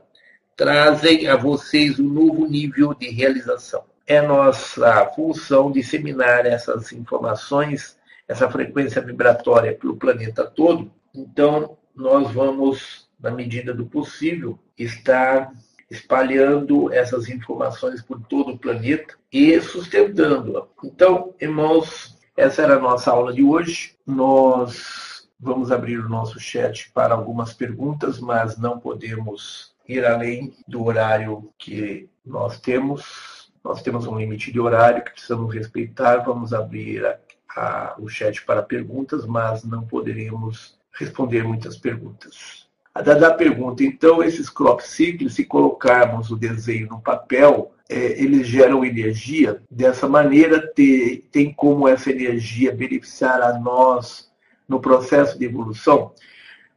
[0.57, 3.85] trazem a vocês um novo nível de realização.
[4.07, 10.91] É nossa função disseminar essas informações, essa frequência vibratória pelo planeta todo.
[11.15, 15.53] Então, nós vamos, na medida do possível, estar
[15.91, 20.67] espalhando essas informações por todo o planeta e sustentando-a.
[20.85, 23.97] Então, irmãos, essa era a nossa aula de hoje.
[24.07, 30.85] Nós vamos abrir o nosso chat para algumas perguntas, mas não podemos ir além do
[30.85, 33.53] horário que nós temos.
[33.63, 36.19] Nós temos um limite de horário que precisamos respeitar.
[36.19, 37.19] Vamos abrir a,
[37.57, 42.66] a, o chat para perguntas, mas não poderemos responder muitas perguntas.
[42.97, 48.49] A Dada pergunta, então, esses crop ciclos, se colocarmos o desenho no papel, é, eles
[48.49, 49.63] geram energia.
[49.71, 54.33] Dessa maneira, ter, tem como essa energia beneficiar a nós
[54.67, 56.15] no processo de evolução?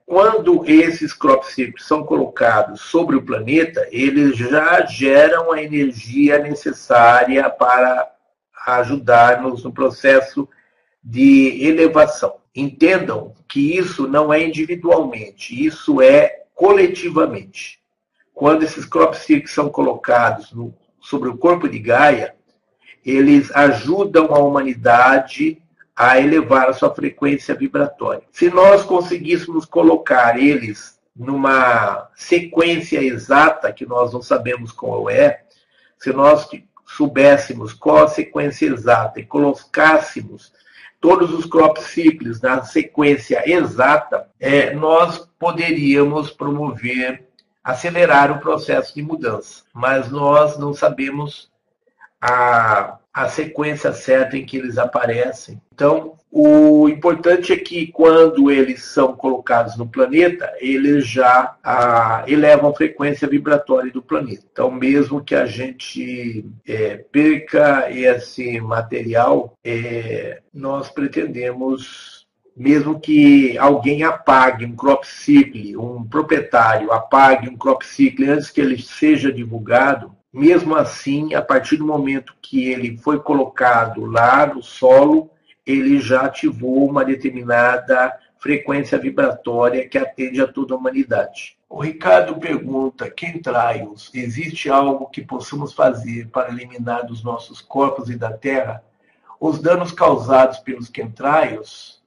[0.05, 7.49] Quando esses crop circuits são colocados sobre o planeta, eles já geram a energia necessária
[7.49, 8.11] para
[8.67, 10.49] ajudar-nos no processo
[11.01, 12.38] de elevação.
[12.59, 17.79] Entendam que isso não é individualmente, isso é coletivamente.
[18.33, 22.35] Quando esses crop circuits são colocados no, sobre o corpo de Gaia,
[23.05, 25.61] eles ajudam a humanidade
[25.95, 28.23] a elevar a sua frequência vibratória.
[28.29, 35.43] Se nós conseguíssemos colocar eles numa sequência exata, que nós não sabemos qual é,
[35.97, 36.49] se nós
[36.85, 40.51] soubéssemos qual a sequência exata e colocássemos
[40.99, 47.27] todos os crop ciclos na sequência exata, é, nós poderíamos promover,
[47.63, 49.63] acelerar o processo de mudança.
[49.73, 51.49] Mas nós não sabemos
[52.21, 55.59] a a sequência certa em que eles aparecem.
[55.73, 62.69] Então, o importante é que quando eles são colocados no planeta, eles já ah, elevam
[62.69, 64.45] a frequência vibratória do planeta.
[64.51, 72.19] Então, mesmo que a gente é, perca esse material, é, nós pretendemos
[72.55, 78.59] mesmo que alguém apague um crop cycle, um proprietário apague um crop cycle antes que
[78.59, 84.61] ele seja divulgado, mesmo assim, a partir do momento que ele foi colocado lá no
[84.61, 85.29] solo,
[85.65, 91.57] ele já ativou uma determinada frequência vibratória que atende a toda a humanidade.
[91.67, 94.09] O Ricardo pergunta: quem trai-os?
[94.13, 98.83] Existe algo que possamos fazer para eliminar dos nossos corpos e da Terra
[99.39, 102.01] os danos causados pelos quentraios?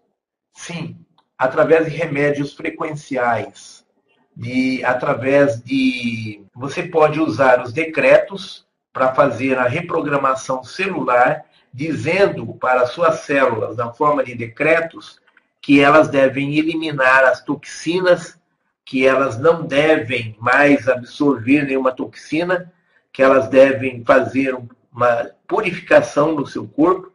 [0.53, 0.97] Sim,
[1.39, 3.82] através de remédios frequenciais,
[4.37, 12.87] de através de você pode usar os decretos para fazer a reprogramação celular, dizendo para
[12.87, 15.19] suas células, na forma de decretos,
[15.61, 18.39] que elas devem eliminar as toxinas,
[18.85, 22.71] que elas não devem mais absorver nenhuma toxina,
[23.13, 24.55] que elas devem fazer
[24.93, 27.13] uma purificação no seu corpo.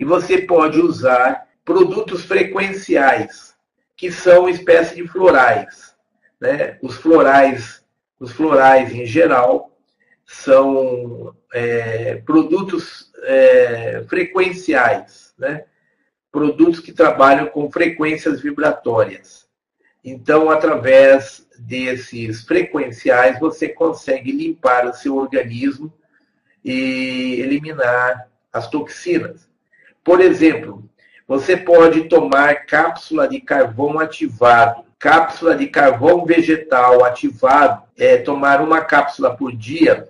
[0.00, 3.54] E você pode usar produtos frequenciais,
[3.96, 5.93] que são espécies de florais
[6.44, 6.76] né?
[6.82, 7.82] Os florais,
[8.20, 9.74] os florais em geral,
[10.26, 15.64] são é, produtos é, frequenciais, né?
[16.30, 19.46] produtos que trabalham com frequências vibratórias.
[20.04, 25.90] Então, através desses frequenciais, você consegue limpar o seu organismo
[26.62, 29.48] e eliminar as toxinas.
[30.02, 30.86] Por exemplo,
[31.26, 38.80] você pode tomar cápsula de carvão ativado cápsula de carvão vegetal ativado, é, tomar uma
[38.80, 40.08] cápsula por dia,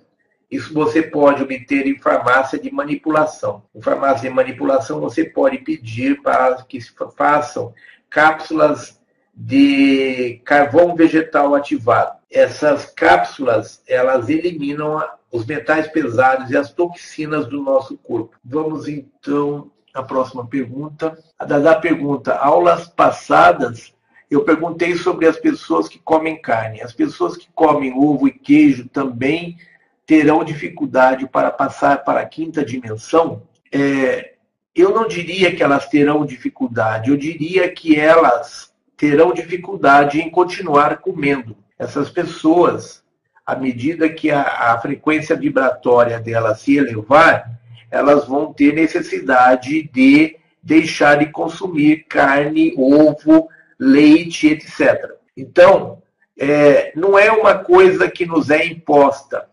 [0.49, 3.63] isso você pode obter em farmácia de manipulação.
[3.73, 6.79] Em farmácia de manipulação, você pode pedir para que
[7.15, 7.73] façam
[8.09, 9.01] cápsulas
[9.33, 12.17] de carvão vegetal ativado.
[12.31, 18.37] Essas cápsulas, elas eliminam os metais pesados e as toxinas do nosso corpo.
[18.43, 21.17] Vamos então à próxima pergunta.
[21.37, 23.93] A Dada pergunta: aulas passadas
[24.29, 26.81] eu perguntei sobre as pessoas que comem carne.
[26.81, 29.57] As pessoas que comem ovo e queijo também
[30.05, 33.43] terão dificuldade para passar para a quinta dimensão?
[33.71, 34.33] É,
[34.75, 40.97] eu não diria que elas terão dificuldade, eu diria que elas terão dificuldade em continuar
[40.97, 41.55] comendo.
[41.77, 43.03] Essas pessoas,
[43.45, 47.59] à medida que a, a frequência vibratória delas se elevar,
[47.91, 53.47] elas vão ter necessidade de deixar de consumir carne, ovo,
[53.79, 55.11] leite, etc.
[55.35, 56.01] Então,
[56.37, 59.49] é, não é uma coisa que nos é imposta,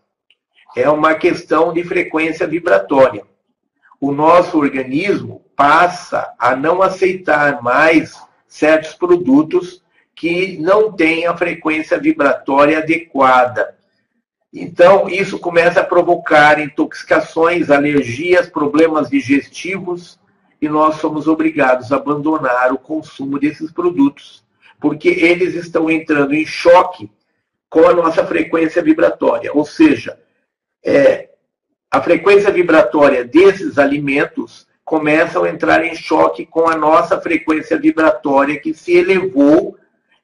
[0.75, 3.23] é uma questão de frequência vibratória.
[3.99, 9.81] O nosso organismo passa a não aceitar mais certos produtos
[10.15, 13.75] que não têm a frequência vibratória adequada.
[14.53, 20.19] Então, isso começa a provocar intoxicações, alergias, problemas digestivos,
[20.63, 24.45] e nós somos obrigados a abandonar o consumo desses produtos,
[24.79, 27.11] porque eles estão entrando em choque
[27.69, 29.51] com a nossa frequência vibratória.
[29.53, 30.17] Ou seja,
[30.81, 31.31] é,
[31.91, 38.57] a frequência vibratória desses alimentos começam a entrar em choque com a nossa frequência vibratória
[38.57, 39.77] que se elevou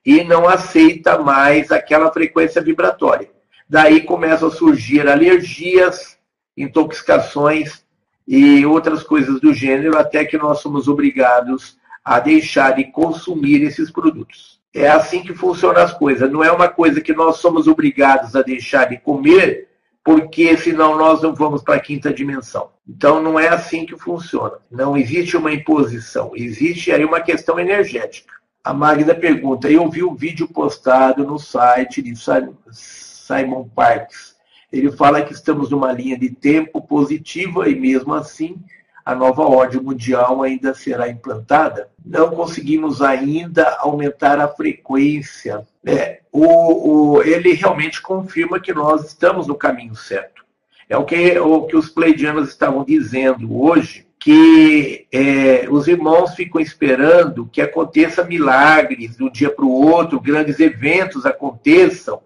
[0.06, 3.30] e não aceita mais aquela frequência vibratória.
[3.68, 6.18] Daí começam a surgir alergias,
[6.56, 7.84] intoxicações
[8.32, 13.90] e outras coisas do gênero, até que nós somos obrigados a deixar de consumir esses
[13.90, 14.60] produtos.
[14.72, 16.32] É assim que funcionam as coisas.
[16.32, 19.70] Não é uma coisa que nós somos obrigados a deixar de comer,
[20.04, 22.70] porque senão nós não vamos para a quinta dimensão.
[22.88, 24.58] Então não é assim que funciona.
[24.70, 28.36] Não existe uma imposição, existe aí uma questão energética.
[28.64, 34.29] A Magda pergunta: Eu vi um vídeo postado no site de Simon Parks
[34.72, 38.58] ele fala que estamos numa linha de tempo positiva e, mesmo assim,
[39.04, 41.90] a nova ordem mundial ainda será implantada.
[42.06, 45.66] Não conseguimos ainda aumentar a frequência.
[45.84, 50.46] É, o, o, ele realmente confirma que nós estamos no caminho certo.
[50.88, 56.60] É o que, o que os pleidianos estavam dizendo hoje, que é, os irmãos ficam
[56.62, 62.22] esperando que aconteça milagres de um dia para o outro, grandes eventos aconteçam,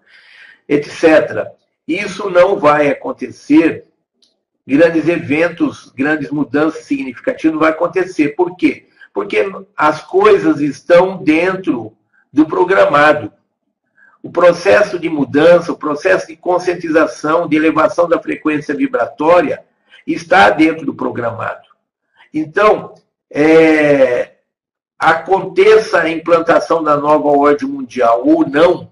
[0.68, 1.46] etc.
[1.86, 3.86] Isso não vai acontecer.
[4.66, 8.30] Grandes eventos, grandes mudanças significativas não vai acontecer.
[8.30, 8.88] Por quê?
[9.12, 9.46] Porque
[9.76, 11.96] as coisas estão dentro
[12.32, 13.32] do programado.
[14.22, 19.62] O processo de mudança, o processo de conscientização, de elevação da frequência vibratória
[20.06, 21.68] está dentro do programado.
[22.32, 22.94] Então,
[23.30, 24.36] é,
[24.98, 28.90] aconteça a implantação da nova ordem mundial ou não,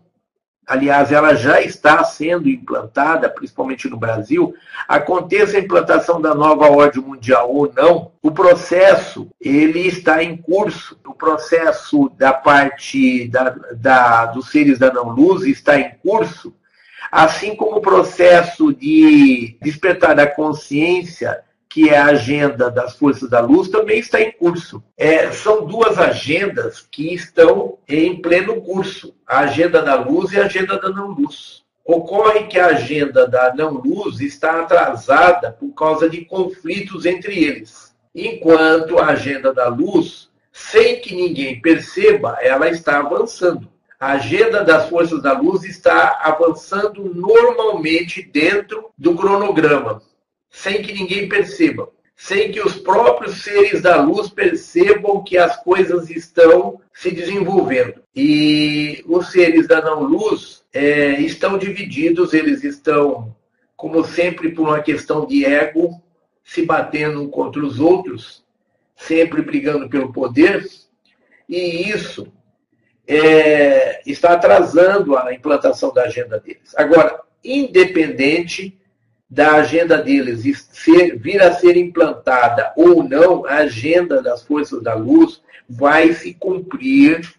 [0.73, 4.55] aliás, ela já está sendo implantada, principalmente no Brasil,
[4.89, 10.99] aconteça a implantação da nova ordem mundial ou não, o processo ele está em curso.
[11.07, 16.55] O processo da parte da, da, dos seres da não-luz está em curso,
[17.11, 21.41] assim como o processo de despertar da consciência
[21.73, 24.85] que é a agenda das forças da luz, também está em curso.
[24.95, 30.45] É, são duas agendas que estão em pleno curso: a agenda da luz e a
[30.45, 31.63] agenda da não-luz.
[31.83, 38.99] Ocorre que a agenda da não-luz está atrasada por causa de conflitos entre eles, enquanto
[38.99, 43.67] a agenda da luz, sem que ninguém perceba, ela está avançando.
[43.99, 50.03] A agenda das forças da luz está avançando normalmente dentro do cronograma
[50.53, 56.11] sem que ninguém perceba, sem que os próprios seres da luz percebam que as coisas
[56.11, 58.03] estão se desenvolvendo.
[58.15, 63.35] E os seres da não-luz é, estão divididos, eles estão,
[63.75, 66.01] como sempre, por uma questão de ego,
[66.45, 68.45] se batendo contra os outros,
[68.95, 70.65] sempre brigando pelo poder,
[71.49, 72.31] e isso
[73.07, 76.75] é, está atrasando a implantação da agenda deles.
[76.77, 78.79] Agora, independente
[79.33, 84.95] da agenda deles ser, vir a ser implantada ou não, a agenda das forças da
[84.95, 87.33] luz vai se cumprir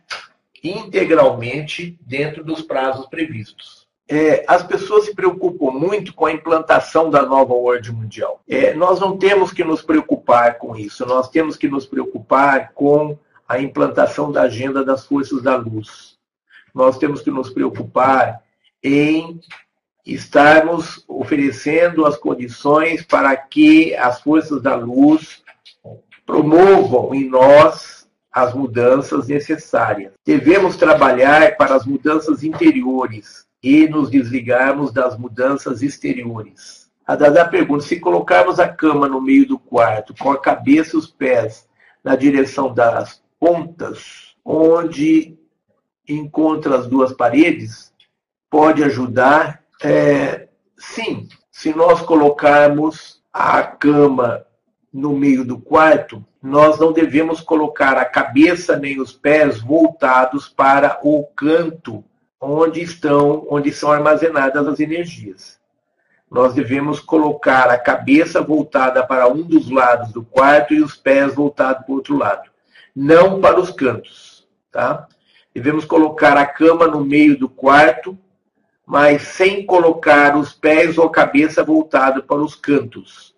[0.63, 3.85] integralmente dentro dos prazos previstos.
[4.09, 8.41] É, as pessoas se preocupam muito com a implantação da nova ordem mundial.
[8.49, 13.15] É, nós não temos que nos preocupar com isso, nós temos que nos preocupar com
[13.47, 16.17] a implantação da agenda das forças da luz.
[16.73, 18.41] Nós temos que nos preocupar
[18.81, 19.39] em
[20.05, 25.41] estarmos oferecendo as condições para que as forças da luz
[26.25, 30.11] promovam em nós as mudanças necessárias.
[30.25, 36.89] Devemos trabalhar para as mudanças interiores e nos desligarmos das mudanças exteriores.
[37.05, 40.99] A Dada pergunta: se colocarmos a cama no meio do quarto, com a cabeça e
[40.99, 41.67] os pés
[42.03, 45.37] na direção das pontas, onde
[46.07, 47.93] encontra as duas paredes,
[48.49, 49.62] pode ajudar?
[49.83, 50.47] É,
[50.77, 54.45] sim, se nós colocarmos a cama
[54.93, 60.99] no meio do quarto, nós não devemos colocar a cabeça nem os pés voltados para
[61.03, 62.03] o canto
[62.39, 65.59] onde estão, onde são armazenadas as energias.
[66.29, 71.35] Nós devemos colocar a cabeça voltada para um dos lados do quarto e os pés
[71.35, 72.49] voltados para o outro lado,
[72.95, 75.07] não para os cantos, tá?
[75.53, 78.17] Devemos colocar a cama no meio do quarto,
[78.85, 83.33] mas sem colocar os pés ou a cabeça voltada para os cantos,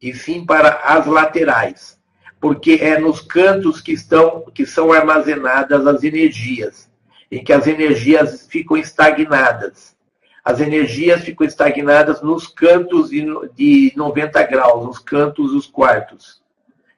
[0.00, 1.98] e sim para as laterais,
[2.40, 6.90] porque é nos cantos que estão que são armazenadas as energias,
[7.30, 9.96] em que as energias ficam estagnadas.
[10.44, 16.40] As energias ficam estagnadas nos cantos de 90 graus, nos cantos dos quartos.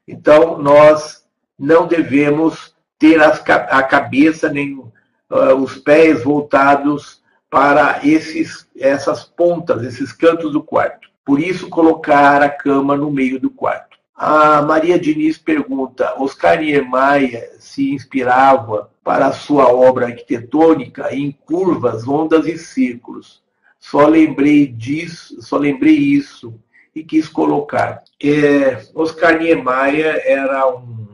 [0.06, 1.24] Então, nós
[1.58, 7.19] não devemos ter a cabeça nem uh, os pés voltados
[7.50, 11.10] para esses, essas pontas, esses cantos do quarto.
[11.24, 13.98] Por isso, colocar a cama no meio do quarto.
[14.14, 22.46] A Maria Diniz pergunta: Oscar Niemeyer se inspirava para sua obra arquitetônica em curvas, ondas
[22.46, 23.42] e círculos.
[23.78, 26.54] Só lembrei disso, só lembrei isso
[26.94, 28.04] e quis colocar.
[28.22, 31.08] É, Oscar Niemeyer era um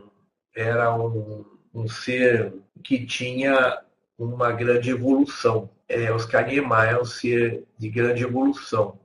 [0.55, 1.45] era um,
[1.75, 3.79] um ser que tinha
[4.19, 5.69] uma grande evolução.
[5.89, 8.99] É, Oscar Niemeyer é um ser de grande evolução.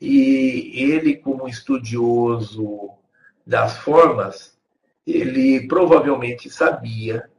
[0.00, 2.90] E ele, como estudioso
[3.46, 4.56] das formas,
[5.06, 7.30] ele provavelmente sabia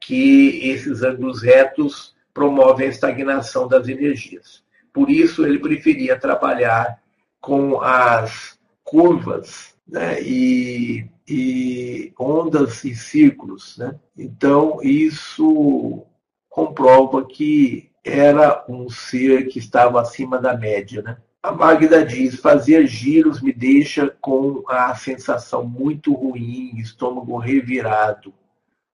[0.00, 4.62] que esses ângulos retos promovem a estagnação das energias.
[4.92, 7.00] Por isso, ele preferia trabalhar
[7.40, 13.76] com as curvas né, e, e, ondas e círculos.
[13.78, 13.98] Né?
[14.16, 16.04] Então, isso
[16.48, 21.02] comprova que era um ser que estava acima da média.
[21.02, 21.16] Né?
[21.42, 28.32] A Magda diz: fazer giros me deixa com a sensação muito ruim, estômago revirado.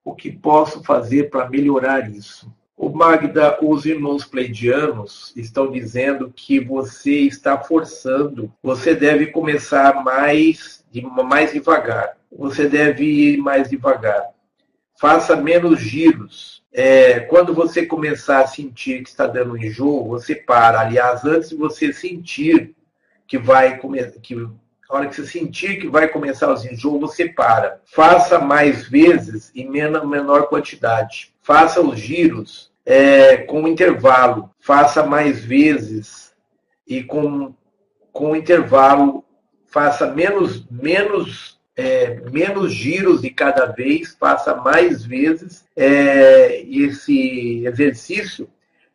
[0.03, 2.51] O que posso fazer para melhorar isso?
[2.75, 8.51] O Magda, os irmãos pleidianos estão dizendo que você está forçando.
[8.61, 10.83] Você deve começar mais,
[11.25, 12.17] mais devagar.
[12.31, 14.29] Você deve ir mais devagar.
[14.99, 16.52] Faça menos giros.
[16.73, 20.81] É, quando você começar a sentir que está dando enjoo, você para.
[20.81, 22.75] Aliás, antes de você sentir
[23.27, 23.79] que vai
[24.21, 24.35] que
[24.89, 27.79] a hora que você sentir que vai começar os enjoos, você para.
[27.85, 31.33] Faça mais vezes e menor quantidade.
[31.41, 34.49] Faça os giros é, com intervalo.
[34.59, 36.33] Faça mais vezes
[36.87, 37.53] e com,
[38.11, 39.23] com intervalo.
[39.65, 44.15] Faça menos, menos, é, menos giros de cada vez.
[44.19, 48.49] Faça mais vezes é, esse exercício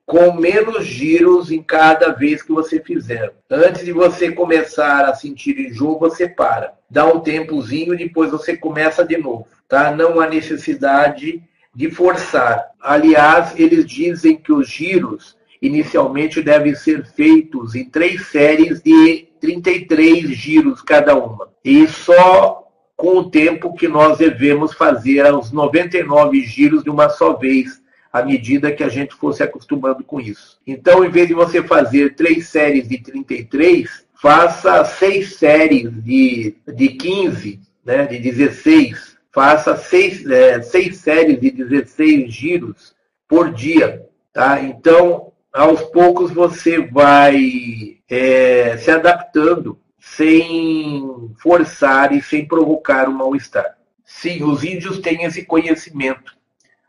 [0.09, 3.31] com menos giros em cada vez que você fizer.
[3.51, 6.73] Antes de você começar a sentir enjoo, você para.
[6.89, 9.47] Dá um tempozinho e depois você começa de novo.
[9.69, 9.95] Tá?
[9.95, 11.43] Não há necessidade
[11.75, 12.71] de forçar.
[12.81, 20.31] Aliás, eles dizem que os giros inicialmente devem ser feitos em três séries de 33
[20.31, 21.51] giros cada uma.
[21.63, 22.68] E só
[22.99, 27.81] com o tempo que nós devemos fazer os 99 giros de uma só vez
[28.13, 30.59] à medida que a gente fosse acostumando com isso.
[30.67, 36.89] Então, em vez de você fazer três séries de 33, faça seis séries de, de
[36.89, 39.17] 15, né, de 16.
[39.31, 42.97] Faça seis, é, seis séries de 16 giros
[43.29, 44.05] por dia.
[44.33, 44.61] Tá?
[44.61, 53.77] Então, aos poucos você vai é, se adaptando sem forçar e sem provocar o mal-estar.
[54.05, 56.39] Sim, os índios têm esse conhecimento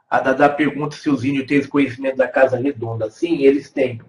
[0.09, 3.11] a Dada pergunta se os índios têm esse conhecimento da Casa Redonda.
[3.11, 4.01] Sim, eles têm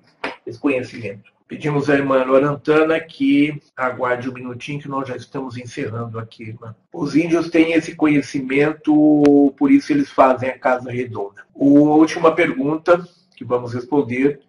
[0.47, 1.31] esse conhecimento.
[1.47, 6.75] Pedimos à irmã Lorantana que aguarde um minutinho, que nós já estamos encerrando aqui, irmã.
[6.93, 11.43] Os índios têm esse conhecimento, por isso eles fazem a Casa Redonda.
[11.55, 13.07] A última pergunta
[13.37, 14.41] que vamos responder.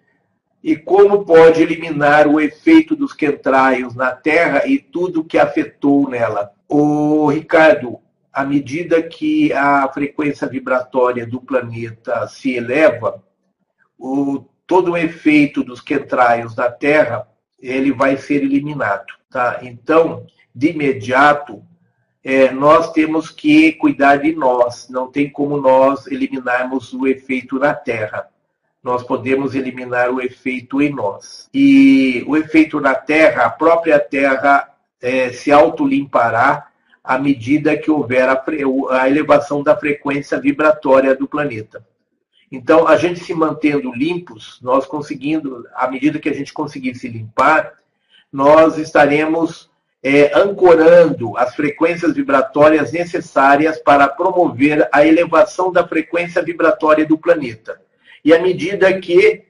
[0.64, 6.52] E como pode eliminar o efeito dos quentraios na Terra e tudo que afetou nela?
[6.68, 8.00] O Ricardo,
[8.32, 13.24] à medida que a frequência vibratória do planeta se eleva,
[13.98, 17.28] o, todo o efeito dos quentraios da Terra
[17.60, 19.14] ele vai ser eliminado.
[19.30, 19.60] Tá?
[19.64, 21.64] Então, de imediato,
[22.24, 24.88] é, nós temos que cuidar de nós.
[24.90, 28.28] Não tem como nós eliminarmos o efeito na Terra.
[28.84, 31.50] Nós podemos eliminar o efeito em nós.
[31.54, 34.70] E o efeito na Terra, a própria Terra
[35.02, 36.68] é, se autolimpará
[37.04, 38.44] à medida que houver a,
[38.92, 41.86] a elevação da frequência vibratória do planeta.
[42.52, 47.08] Então, a gente se mantendo limpos, nós conseguindo, à medida que a gente conseguir se
[47.08, 47.74] limpar,
[48.32, 49.70] nós estaremos
[50.04, 57.80] é, ancorando as frequências vibratórias necessárias para promover a elevação da frequência vibratória do planeta.
[58.24, 59.44] E à medida que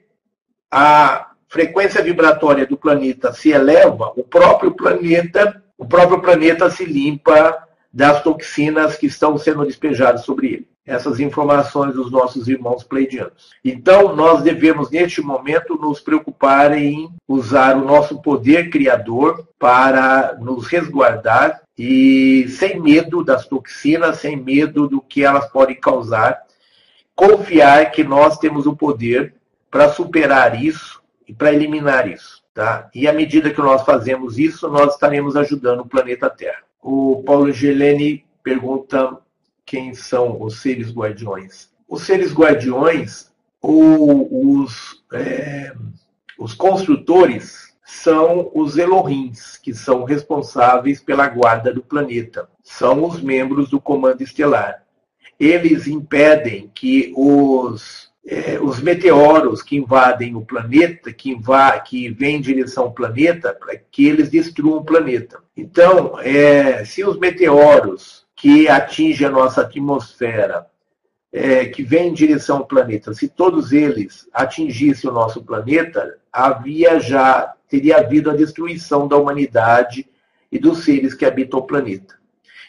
[0.70, 7.68] a frequência vibratória do planeta se eleva, o próprio planeta, o próprio planeta se limpa
[7.92, 10.68] das toxinas que estão sendo despejadas sobre ele.
[10.84, 13.50] Essas informações dos nossos irmãos pleidianos.
[13.64, 20.66] Então, nós devemos, neste momento, nos preocupar em usar o nosso poder criador para nos
[20.66, 26.42] resguardar e sem medo das toxinas, sem medo do que elas podem causar,
[27.14, 29.34] confiar que nós temos o poder
[29.70, 32.42] para superar isso e para eliminar isso.
[32.54, 32.90] Tá?
[32.94, 36.62] E à medida que nós fazemos isso, nós estaremos ajudando o planeta Terra.
[36.82, 39.18] O Paulo Geleni pergunta
[39.64, 41.70] quem são os seres guardiões.
[41.88, 43.30] Os seres guardiões,
[43.60, 45.72] ou os, é,
[46.38, 52.48] os construtores, são os Elohims, que são responsáveis pela guarda do planeta.
[52.62, 54.81] São os membros do Comando Estelar.
[55.42, 62.36] Eles impedem que os é, os meteoros que invadem o planeta, que, inva que vêm
[62.36, 65.40] em direção ao planeta, para que eles destruam o planeta.
[65.56, 70.66] Então, é, se os meteoros que atingem a nossa atmosfera,
[71.32, 77.00] é, que vêm em direção ao planeta, se todos eles atingissem o nosso planeta, havia
[77.00, 80.06] já teria havido a destruição da humanidade
[80.50, 82.14] e dos seres que habitam o planeta.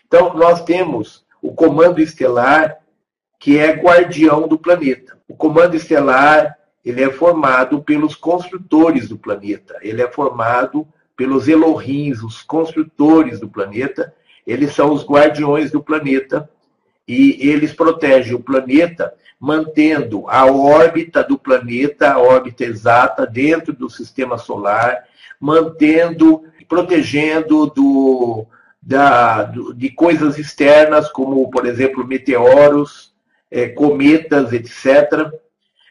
[0.07, 2.77] Então, nós temos o comando estelar
[3.37, 5.17] que é guardião do planeta.
[5.27, 12.23] O comando estelar ele é formado pelos construtores do planeta, ele é formado pelos Elohims,
[12.23, 14.13] os construtores do planeta,
[14.47, 16.49] eles são os guardiões do planeta.
[17.05, 23.89] E eles protegem o planeta mantendo a órbita do planeta, a órbita exata dentro do
[23.89, 25.03] sistema solar,
[25.37, 28.45] mantendo, protegendo do,
[28.85, 29.43] da,
[29.75, 33.13] de coisas externas, como, por exemplo, meteoros,
[33.49, 35.31] é, cometas, etc.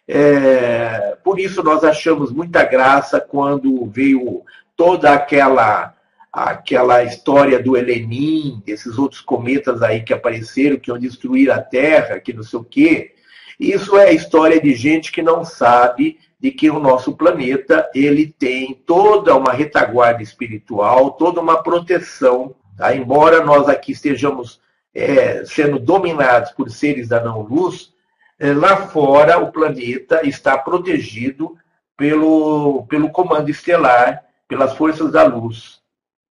[0.07, 4.43] É, por isso nós achamos muita graça quando veio
[4.77, 5.95] toda aquela
[6.33, 12.19] aquela história do Helenim, desses outros cometas aí que apareceram, que iam destruir a Terra,
[12.21, 13.15] que não sei o quê.
[13.61, 18.75] Isso é história de gente que não sabe de que o nosso planeta ele tem
[18.87, 22.55] toda uma retaguarda espiritual, toda uma proteção.
[22.77, 22.95] Tá?
[22.95, 24.61] Embora nós aqui estejamos
[24.95, 27.93] é, sendo dominados por seres da não-luz,
[28.39, 31.57] é, lá fora o planeta está protegido
[31.97, 35.81] pelo, pelo comando estelar, pelas forças da luz.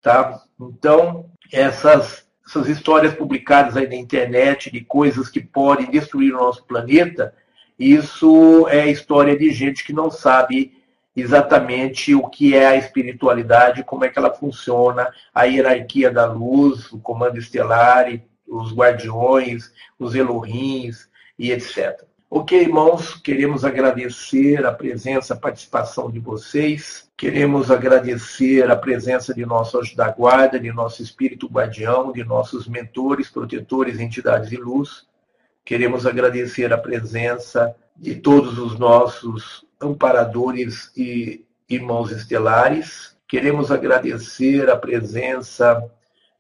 [0.01, 0.41] Tá?
[0.61, 6.65] Então, essas, essas histórias publicadas aí na internet de coisas que podem destruir o nosso
[6.65, 7.35] planeta,
[7.79, 10.73] isso é história de gente que não sabe
[11.17, 16.93] exatamente o que é a espiritualidade, como é que ela funciona, a hierarquia da luz,
[16.93, 18.07] o comando estelar
[18.47, 22.05] os guardiões, os Elohims e etc.
[22.29, 27.09] Ok, irmãos, queremos agradecer a presença, a participação de vocês.
[27.17, 32.67] Queremos agradecer a presença de nosso anjo da guarda, de nosso espírito guardião, de nossos
[32.67, 35.07] mentores, protetores, entidades de luz.
[35.65, 43.16] Queremos agradecer a presença de todos os nossos amparadores e irmãos estelares.
[43.28, 45.82] Queremos agradecer a presença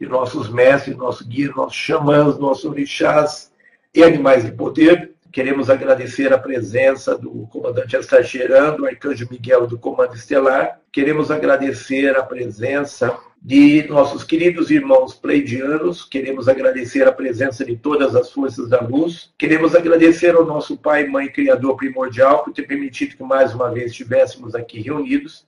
[0.00, 3.52] de nossos mestres, nosso guia, nossos xamãs, nossos orixás
[3.94, 5.14] e animais de poder.
[5.32, 10.80] Queremos agradecer a presença do comandante Astagerando, do arcanjo Miguel do Comando Estelar.
[10.90, 18.16] Queremos agradecer a presença de nossos queridos irmãos pleidianos, queremos agradecer a presença de todas
[18.16, 23.16] as forças da luz, queremos agradecer ao nosso Pai, Mãe, Criador primordial, por ter permitido
[23.16, 25.46] que mais uma vez estivéssemos aqui reunidos.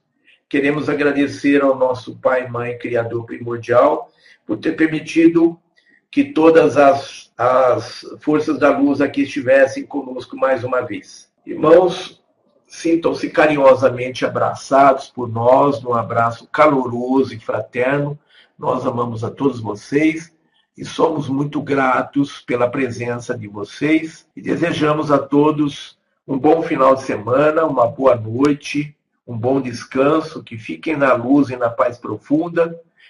[0.48, 4.12] Queremos agradecer ao nosso Pai, Mãe, Criador primordial,
[4.46, 5.58] por ter permitido
[6.08, 11.28] que todas as, as forças da luz aqui estivessem conosco mais uma vez.
[11.44, 12.17] Irmãos,
[12.68, 18.16] sintam-se carinhosamente abraçados por nós, num abraço caloroso e fraterno.
[18.58, 20.32] Nós amamos a todos vocês
[20.76, 26.94] e somos muito gratos pela presença de vocês e desejamos a todos um bom final
[26.94, 28.94] de semana, uma boa noite,
[29.26, 32.78] um bom descanso, que fiquem na luz e na paz profunda